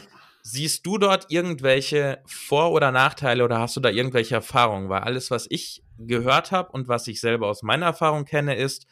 [0.46, 4.90] Siehst du dort irgendwelche Vor- oder Nachteile oder hast du da irgendwelche Erfahrungen?
[4.90, 8.86] Weil alles, was ich gehört habe und was ich selber aus meiner Erfahrung kenne, ist,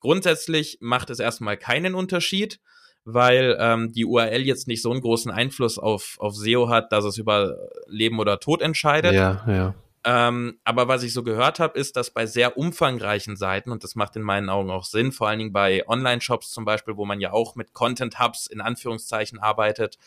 [0.00, 2.60] grundsätzlich macht es erstmal keinen Unterschied,
[3.06, 7.06] weil ähm, die URL jetzt nicht so einen großen Einfluss auf, auf SEO hat, dass
[7.06, 7.56] es über
[7.86, 9.14] Leben oder Tod entscheidet.
[9.14, 9.74] Ja, ja.
[10.04, 13.94] Ähm, aber was ich so gehört habe, ist, dass bei sehr umfangreichen Seiten, und das
[13.94, 17.18] macht in meinen Augen auch Sinn, vor allen Dingen bei Online-Shops zum Beispiel, wo man
[17.18, 19.98] ja auch mit Content-Hubs in Anführungszeichen arbeitet,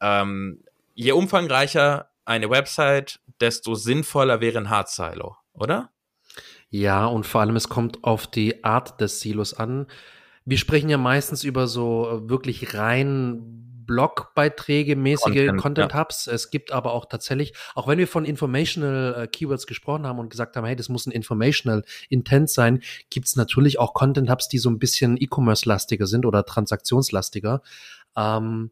[0.00, 0.62] ähm,
[0.94, 5.90] je umfangreicher eine Website, desto sinnvoller wäre ein Hard-Silo, oder?
[6.70, 9.86] Ja, und vor allem es kommt auf die Art des Silos an.
[10.44, 16.26] Wir sprechen ja meistens über so äh, wirklich rein Blogbeiträge mäßige Content, Content Hubs.
[16.26, 16.34] Ja.
[16.34, 20.28] Es gibt aber auch tatsächlich, auch wenn wir von Informational äh, Keywords gesprochen haben und
[20.28, 24.48] gesagt haben, hey, das muss ein Informational Intent sein, gibt es natürlich auch Content Hubs,
[24.48, 27.62] die so ein bisschen E-Commerce-lastiger sind oder transaktionslastiger.
[28.14, 28.70] Ähm,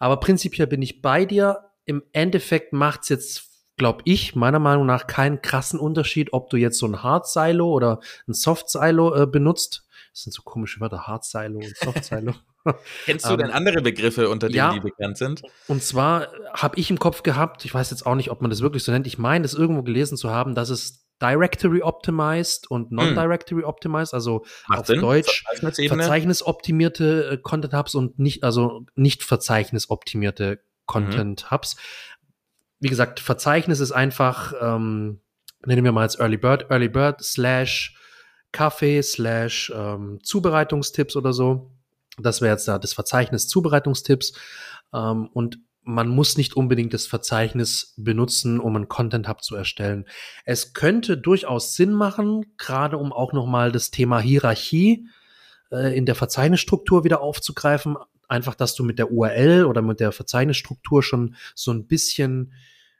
[0.00, 1.70] aber prinzipiell bin ich bei dir.
[1.84, 6.58] Im Endeffekt macht es jetzt glaube ich, meiner Meinung nach keinen krassen Unterschied, ob du
[6.58, 9.86] jetzt so ein Hard Silo oder ein Soft Silo äh, benutzt.
[10.12, 12.34] Das sind so komische Wörter, Hard Silo und Soft Silo.
[13.06, 15.40] Kennst du denn ähm, andere Begriffe, unter denen ja, die bekannt sind?
[15.66, 18.60] Und zwar habe ich im Kopf gehabt, ich weiß jetzt auch nicht, ob man das
[18.60, 22.90] wirklich so nennt, ich meine, das irgendwo gelesen zu haben, dass es Directory Optimized und
[22.90, 22.96] hm.
[22.96, 25.00] Non-Directory Optimized, also Macht auf Sinn.
[25.00, 31.50] Deutsch verzeichnisoptimierte äh, Content Hubs und nicht, also nicht verzeichnisoptimierte Content mhm.
[31.50, 31.76] Hubs.
[32.80, 35.20] Wie gesagt, Verzeichnis ist einfach, ähm,
[35.64, 37.96] nennen wir mal als Early Bird, Early Bird slash
[38.52, 41.70] Kaffee slash ähm, Zubereitungstipps oder so.
[42.18, 44.32] Das wäre jetzt da das Verzeichnis Zubereitungstipps.
[44.92, 45.58] Ähm, und
[45.90, 50.06] man muss nicht unbedingt das Verzeichnis benutzen, um einen Content Hub zu erstellen.
[50.44, 55.08] Es könnte durchaus Sinn machen, gerade um auch nochmal das Thema Hierarchie
[55.70, 57.96] äh, in der Verzeichnisstruktur wieder aufzugreifen.
[58.28, 62.52] Einfach, dass du mit der URL oder mit der Verzeichnisstruktur schon so ein bisschen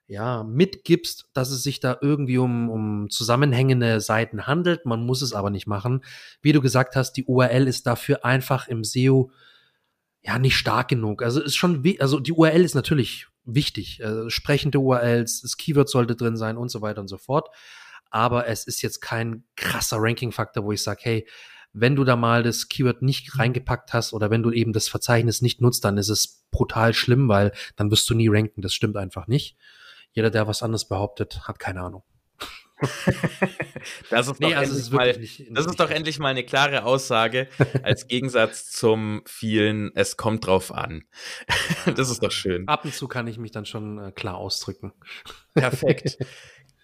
[0.08, 4.84] ja, mitgibst, dass es sich da irgendwie um, um zusammenhängende Seiten handelt.
[4.84, 6.02] Man muss es aber nicht machen.
[6.42, 9.30] Wie du gesagt hast, die URL ist dafür einfach im SEO
[10.22, 11.22] ja nicht stark genug.
[11.22, 14.00] Also ist schon, also die URL ist natürlich wichtig.
[14.00, 17.48] Äh, sprechende URLs, das Keyword sollte drin sein und so weiter und so fort.
[18.10, 21.28] Aber es ist jetzt kein krasser Ranking-Faktor, wo ich sage, hey,
[21.72, 25.40] wenn du da mal das Keyword nicht reingepackt hast oder wenn du eben das Verzeichnis
[25.40, 28.62] nicht nutzt, dann ist es brutal schlimm, weil dann wirst du nie ranken.
[28.62, 29.56] Das stimmt einfach nicht.
[30.12, 32.02] Jeder, der was anderes behauptet, hat keine Ahnung.
[34.10, 37.48] das ist, nee, doch, also endlich mal, das ist doch endlich mal eine klare Aussage
[37.82, 41.04] als Gegensatz zum vielen, es kommt drauf an.
[41.96, 42.66] das ist doch schön.
[42.68, 44.92] Ab und zu kann ich mich dann schon äh, klar ausdrücken.
[45.54, 46.18] Perfekt.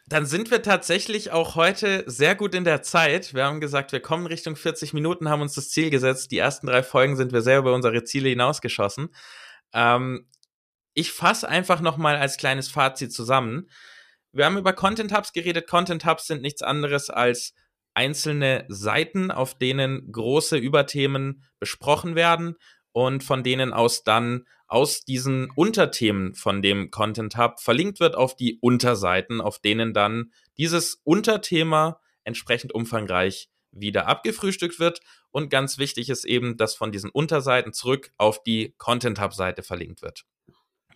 [0.09, 3.34] Dann sind wir tatsächlich auch heute sehr gut in der Zeit.
[3.34, 6.30] Wir haben gesagt, wir kommen Richtung 40 Minuten, haben uns das Ziel gesetzt.
[6.30, 9.09] Die ersten drei Folgen sind wir sehr über unsere Ziele hinausgeschossen.
[9.72, 10.28] Ähm,
[10.94, 13.68] ich fasse einfach noch mal als kleines Fazit zusammen.
[14.37, 15.66] Wir haben über Content Hubs geredet.
[15.66, 17.55] Content Hubs sind nichts anderes als
[17.95, 22.57] einzelne Seiten, auf denen große Überthemen besprochen werden
[22.93, 28.37] und von denen aus dann aus diesen Unterthemen von dem Content Hub verlinkt wird auf
[28.37, 35.01] die Unterseiten, auf denen dann dieses Unterthema entsprechend umfangreich wieder abgefrühstückt wird.
[35.30, 39.62] Und ganz wichtig ist eben, dass von diesen Unterseiten zurück auf die Content Hub Seite
[39.62, 40.26] verlinkt wird.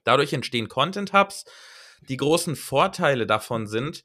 [0.04, 1.46] Dadurch entstehen Content Hubs.
[2.08, 4.04] Die großen Vorteile davon sind,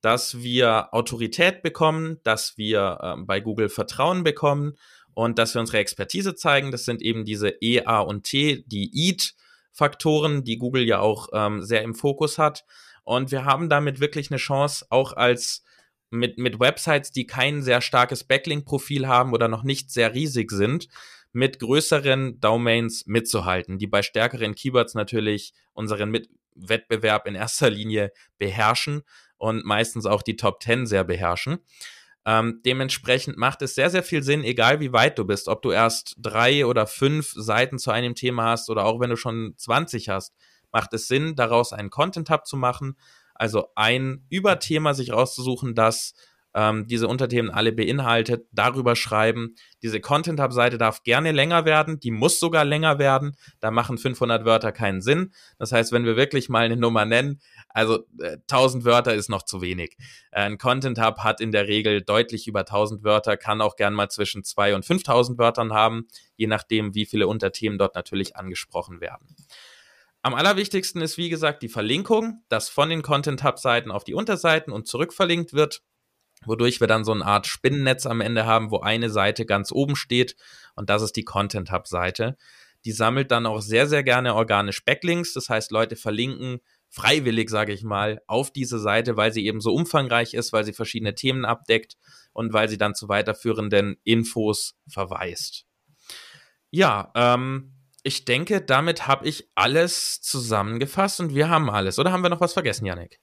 [0.00, 4.76] dass wir Autorität bekommen, dass wir äh, bei Google Vertrauen bekommen
[5.14, 6.70] und dass wir unsere Expertise zeigen.
[6.70, 11.62] Das sind eben diese E, A und T, die EAT-Faktoren, die Google ja auch ähm,
[11.62, 12.64] sehr im Fokus hat.
[13.04, 15.62] Und wir haben damit wirklich eine Chance, auch als
[16.10, 20.88] mit, mit Websites, die kein sehr starkes Backlink-Profil haben oder noch nicht sehr riesig sind,
[21.34, 28.12] mit größeren Domains mitzuhalten, die bei stärkeren Keywords natürlich unseren mit Wettbewerb in erster Linie
[28.38, 29.02] beherrschen
[29.36, 31.58] und meistens auch die Top 10 sehr beherrschen.
[32.26, 35.72] Ähm, dementsprechend macht es sehr, sehr viel Sinn, egal wie weit du bist, ob du
[35.72, 40.08] erst drei oder fünf Seiten zu einem Thema hast oder auch wenn du schon 20
[40.08, 40.34] hast,
[40.72, 42.96] macht es Sinn, daraus einen Content-Hub zu machen,
[43.34, 46.14] also ein Überthema sich rauszusuchen, das
[46.54, 49.56] ähm, diese Unterthemen alle beinhaltet, darüber schreiben.
[49.82, 53.36] Diese Content Hub Seite darf gerne länger werden, die muss sogar länger werden.
[53.60, 55.32] Da machen 500 Wörter keinen Sinn.
[55.58, 59.42] Das heißt, wenn wir wirklich mal eine Nummer nennen, also äh, 1000 Wörter ist noch
[59.42, 59.96] zu wenig.
[60.30, 63.94] Äh, ein Content Hub hat in der Regel deutlich über 1000 Wörter, kann auch gern
[63.94, 69.00] mal zwischen 2 und 5000 Wörtern haben, je nachdem, wie viele Unterthemen dort natürlich angesprochen
[69.00, 69.34] werden.
[70.22, 74.14] Am allerwichtigsten ist, wie gesagt, die Verlinkung, dass von den Content Hub Seiten auf die
[74.14, 75.82] Unterseiten und zurück verlinkt wird
[76.46, 79.96] wodurch wir dann so eine Art Spinnennetz am Ende haben, wo eine Seite ganz oben
[79.96, 80.36] steht
[80.74, 82.36] und das ist die Content Hub Seite.
[82.84, 85.32] Die sammelt dann auch sehr, sehr gerne organisch Backlinks.
[85.32, 89.74] Das heißt, Leute verlinken freiwillig, sage ich mal, auf diese Seite, weil sie eben so
[89.74, 91.96] umfangreich ist, weil sie verschiedene Themen abdeckt
[92.32, 95.66] und weil sie dann zu weiterführenden Infos verweist.
[96.70, 97.72] Ja, ähm,
[98.04, 101.98] ich denke, damit habe ich alles zusammengefasst und wir haben alles.
[101.98, 103.18] Oder haben wir noch was vergessen, Janik?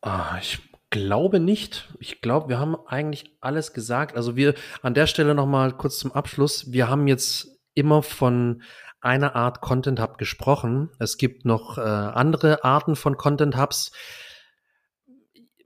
[0.00, 0.60] Ah, ich
[0.92, 1.88] glaube nicht.
[1.98, 4.14] Ich glaube, wir haben eigentlich alles gesagt.
[4.14, 6.70] Also wir an der Stelle noch mal kurz zum Abschluss.
[6.70, 8.62] Wir haben jetzt immer von
[9.00, 10.90] einer Art Content Hub gesprochen.
[11.00, 13.90] Es gibt noch äh, andere Arten von Content Hubs.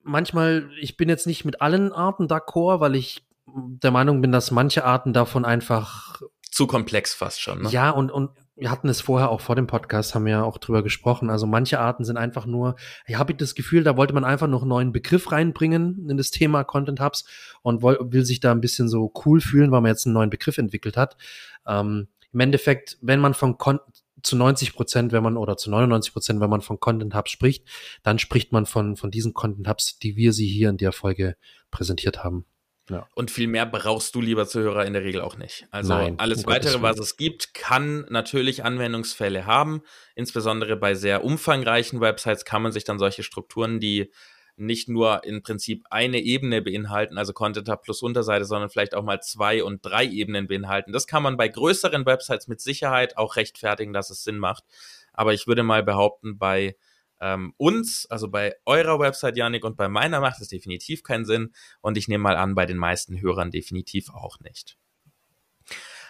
[0.03, 4.51] Manchmal, ich bin jetzt nicht mit allen Arten d'accord, weil ich der Meinung bin, dass
[4.51, 7.63] manche Arten davon einfach zu komplex fast schon.
[7.63, 7.69] Ne?
[7.71, 10.83] Ja, und, und wir hatten es vorher auch vor dem Podcast, haben ja auch drüber
[10.83, 11.29] gesprochen.
[11.29, 12.77] Also manche Arten sind einfach nur,
[13.07, 16.31] ich habe das Gefühl, da wollte man einfach noch einen neuen Begriff reinbringen in das
[16.31, 17.27] Thema Content Hubs
[17.63, 20.31] und will, will sich da ein bisschen so cool fühlen, weil man jetzt einen neuen
[20.31, 21.19] Begriff entwickelt hat.
[21.67, 23.79] Ähm, Im Endeffekt, wenn man von Con
[24.23, 27.69] zu 90 Prozent, wenn man oder zu 99 Prozent, wenn man von Content Hubs spricht,
[28.03, 31.37] dann spricht man von, von diesen Content Hubs, die wir sie hier in der Folge
[31.71, 32.47] präsentiert haben.
[32.89, 33.09] Ja.
[33.15, 35.67] Und viel mehr brauchst du, lieber Zuhörer, in der Regel auch nicht.
[35.71, 39.83] Also Nein, alles weitere, was es gibt, kann natürlich Anwendungsfälle haben.
[40.15, 44.13] Insbesondere bei sehr umfangreichen Websites kann man sich dann solche Strukturen, die
[44.57, 49.03] nicht nur im Prinzip eine Ebene beinhalten, also Content Hub plus Unterseite, sondern vielleicht auch
[49.03, 50.93] mal zwei und drei Ebenen beinhalten.
[50.93, 54.65] Das kann man bei größeren Websites mit Sicherheit auch rechtfertigen, dass es Sinn macht.
[55.13, 56.77] Aber ich würde mal behaupten, bei
[57.21, 61.53] ähm, uns, also bei eurer Website, Janik, und bei meiner macht es definitiv keinen Sinn.
[61.81, 64.77] Und ich nehme mal an, bei den meisten Hörern definitiv auch nicht.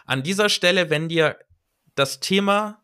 [0.04, 1.38] An dieser Stelle, wenn dir
[1.94, 2.82] das Thema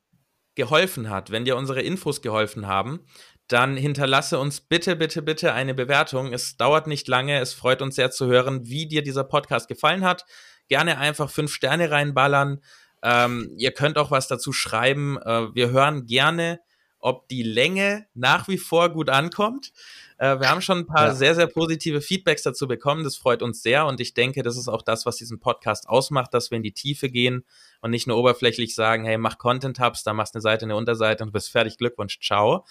[0.54, 3.06] geholfen hat, wenn dir unsere Infos geholfen haben,
[3.48, 6.32] dann hinterlasse uns bitte, bitte, bitte eine Bewertung.
[6.32, 7.38] Es dauert nicht lange.
[7.40, 10.24] Es freut uns sehr zu hören, wie dir dieser Podcast gefallen hat.
[10.68, 12.60] Gerne einfach fünf Sterne reinballern.
[13.02, 15.18] Ähm, ihr könnt auch was dazu schreiben.
[15.18, 16.60] Äh, wir hören gerne
[17.02, 19.72] ob die Länge nach wie vor gut ankommt.
[20.18, 21.14] Äh, wir haben schon ein paar ja.
[21.14, 23.04] sehr, sehr positive Feedbacks dazu bekommen.
[23.04, 26.32] Das freut uns sehr und ich denke, das ist auch das, was diesen Podcast ausmacht,
[26.32, 27.44] dass wir in die Tiefe gehen
[27.80, 30.76] und nicht nur oberflächlich sagen, hey, mach Content Hubs, da machst du eine Seite, eine
[30.76, 32.64] Unterseite und bist fertig, Glückwunsch, ciao.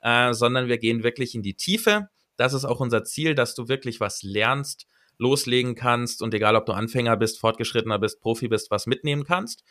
[0.00, 2.08] Äh, sondern wir gehen wirklich in die Tiefe.
[2.36, 4.86] Das ist auch unser Ziel, dass du wirklich was lernst,
[5.18, 9.62] loslegen kannst und egal, ob du Anfänger bist, Fortgeschrittener bist, Profi bist, was mitnehmen kannst.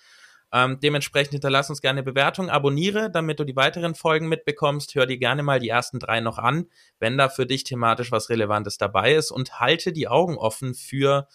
[0.54, 4.95] Ähm, dementsprechend hinterlass uns gerne Bewertung, abonniere, damit du die weiteren Folgen mitbekommst.
[4.95, 6.68] Hör dir gerne mal die ersten drei noch an,
[6.99, 11.28] wenn da für dich thematisch was Relevantes dabei ist und halte die Augen offen für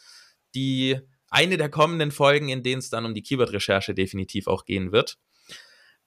[0.55, 0.99] die
[1.29, 5.19] eine der kommenden Folgen, in denen es dann um die Keyword-Recherche definitiv auch gehen wird.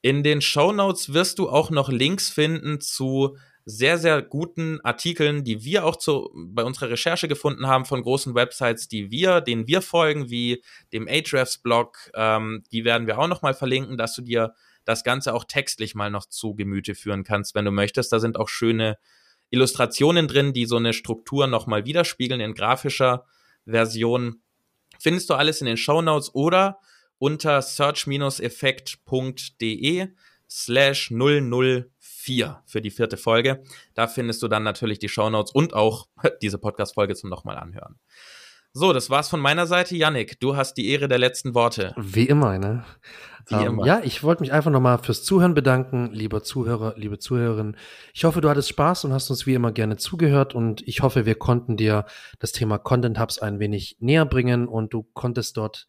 [0.01, 3.37] In den Show Notes wirst du auch noch Links finden zu
[3.69, 8.33] sehr, sehr guten Artikeln, die wir auch zu, bei unserer Recherche gefunden haben von großen
[8.33, 12.09] Websites, die wir, denen wir folgen, wie dem Ahrefs-Blog.
[12.15, 14.55] Ähm, die werden wir auch nochmal verlinken, dass du dir
[14.85, 18.11] das Ganze auch textlich mal noch zu Gemüte führen kannst, wenn du möchtest.
[18.11, 18.97] Da sind auch schöne
[19.51, 23.27] Illustrationen drin, die so eine Struktur nochmal widerspiegeln in grafischer
[23.65, 24.41] Version.
[24.99, 26.79] Findest du alles in den Show Notes oder
[27.19, 30.07] unter search-effekt.de
[30.49, 31.11] slash
[32.25, 33.63] 004 für die vierte Folge.
[33.93, 36.07] Da findest du dann natürlich die Shownotes und auch
[36.41, 37.99] diese Podcast-Folge zum nochmal anhören.
[38.71, 39.95] So, das war's von meiner Seite.
[39.95, 41.95] Yannick, du hast die Ehre der letzten Worte.
[41.97, 42.85] Wie immer, ne?
[43.47, 43.85] Wie ähm, immer.
[43.85, 47.75] Ja, ich wollte mich einfach nochmal fürs Zuhören bedanken, lieber Zuhörer, liebe Zuhörerin.
[48.13, 51.25] Ich hoffe, du hattest Spaß und hast uns wie immer gerne zugehört und ich hoffe,
[51.25, 52.05] wir konnten dir
[52.37, 55.87] das Thema Content Hubs ein wenig näher bringen und du konntest dort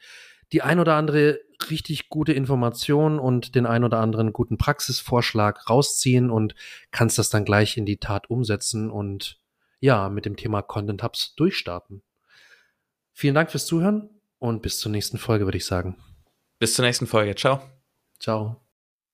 [0.53, 1.40] die ein oder andere
[1.70, 6.55] richtig gute Information und den ein oder anderen guten Praxisvorschlag rausziehen und
[6.90, 9.38] kannst das dann gleich in die Tat umsetzen und
[9.80, 12.03] ja, mit dem Thema Content Hubs durchstarten.
[13.12, 15.96] Vielen Dank fürs Zuhören und bis zur nächsten Folge, würde ich sagen.
[16.59, 17.34] Bis zur nächsten Folge.
[17.34, 17.62] Ciao.
[18.18, 18.70] Ciao.